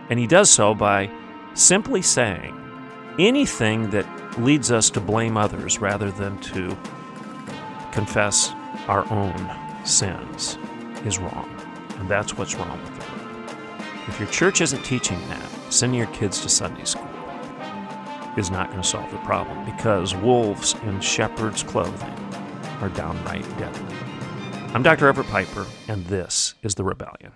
And 0.09 0.19
he 0.19 0.27
does 0.27 0.49
so 0.49 0.73
by 0.73 1.09
simply 1.53 2.01
saying 2.01 2.57
anything 3.19 3.89
that 3.89 4.05
leads 4.39 4.71
us 4.71 4.89
to 4.89 4.99
blame 4.99 5.37
others 5.37 5.79
rather 5.79 6.11
than 6.11 6.39
to 6.39 6.77
confess 7.91 8.51
our 8.87 9.09
own 9.11 9.85
sins 9.85 10.57
is 11.05 11.19
wrong. 11.19 11.49
And 11.97 12.09
that's 12.09 12.37
what's 12.37 12.55
wrong 12.55 12.79
with 12.81 12.97
it. 12.97 14.09
If 14.09 14.19
your 14.19 14.29
church 14.29 14.61
isn't 14.61 14.83
teaching 14.83 15.19
that, 15.29 15.49
sending 15.69 15.99
your 15.99 16.07
kids 16.07 16.41
to 16.41 16.49
Sunday 16.49 16.85
school 16.85 17.07
is 18.37 18.49
not 18.49 18.69
going 18.69 18.81
to 18.81 18.87
solve 18.87 19.11
the 19.11 19.17
problem 19.19 19.65
because 19.65 20.15
wolves 20.15 20.75
in 20.83 20.99
shepherd's 21.01 21.63
clothing 21.63 22.17
are 22.79 22.89
downright 22.89 23.45
deadly. 23.57 23.95
I'm 24.73 24.83
Dr. 24.83 25.07
Everett 25.07 25.27
Piper, 25.27 25.65
and 25.89 26.05
this 26.05 26.55
is 26.63 26.75
The 26.75 26.83
Rebellion. 26.83 27.33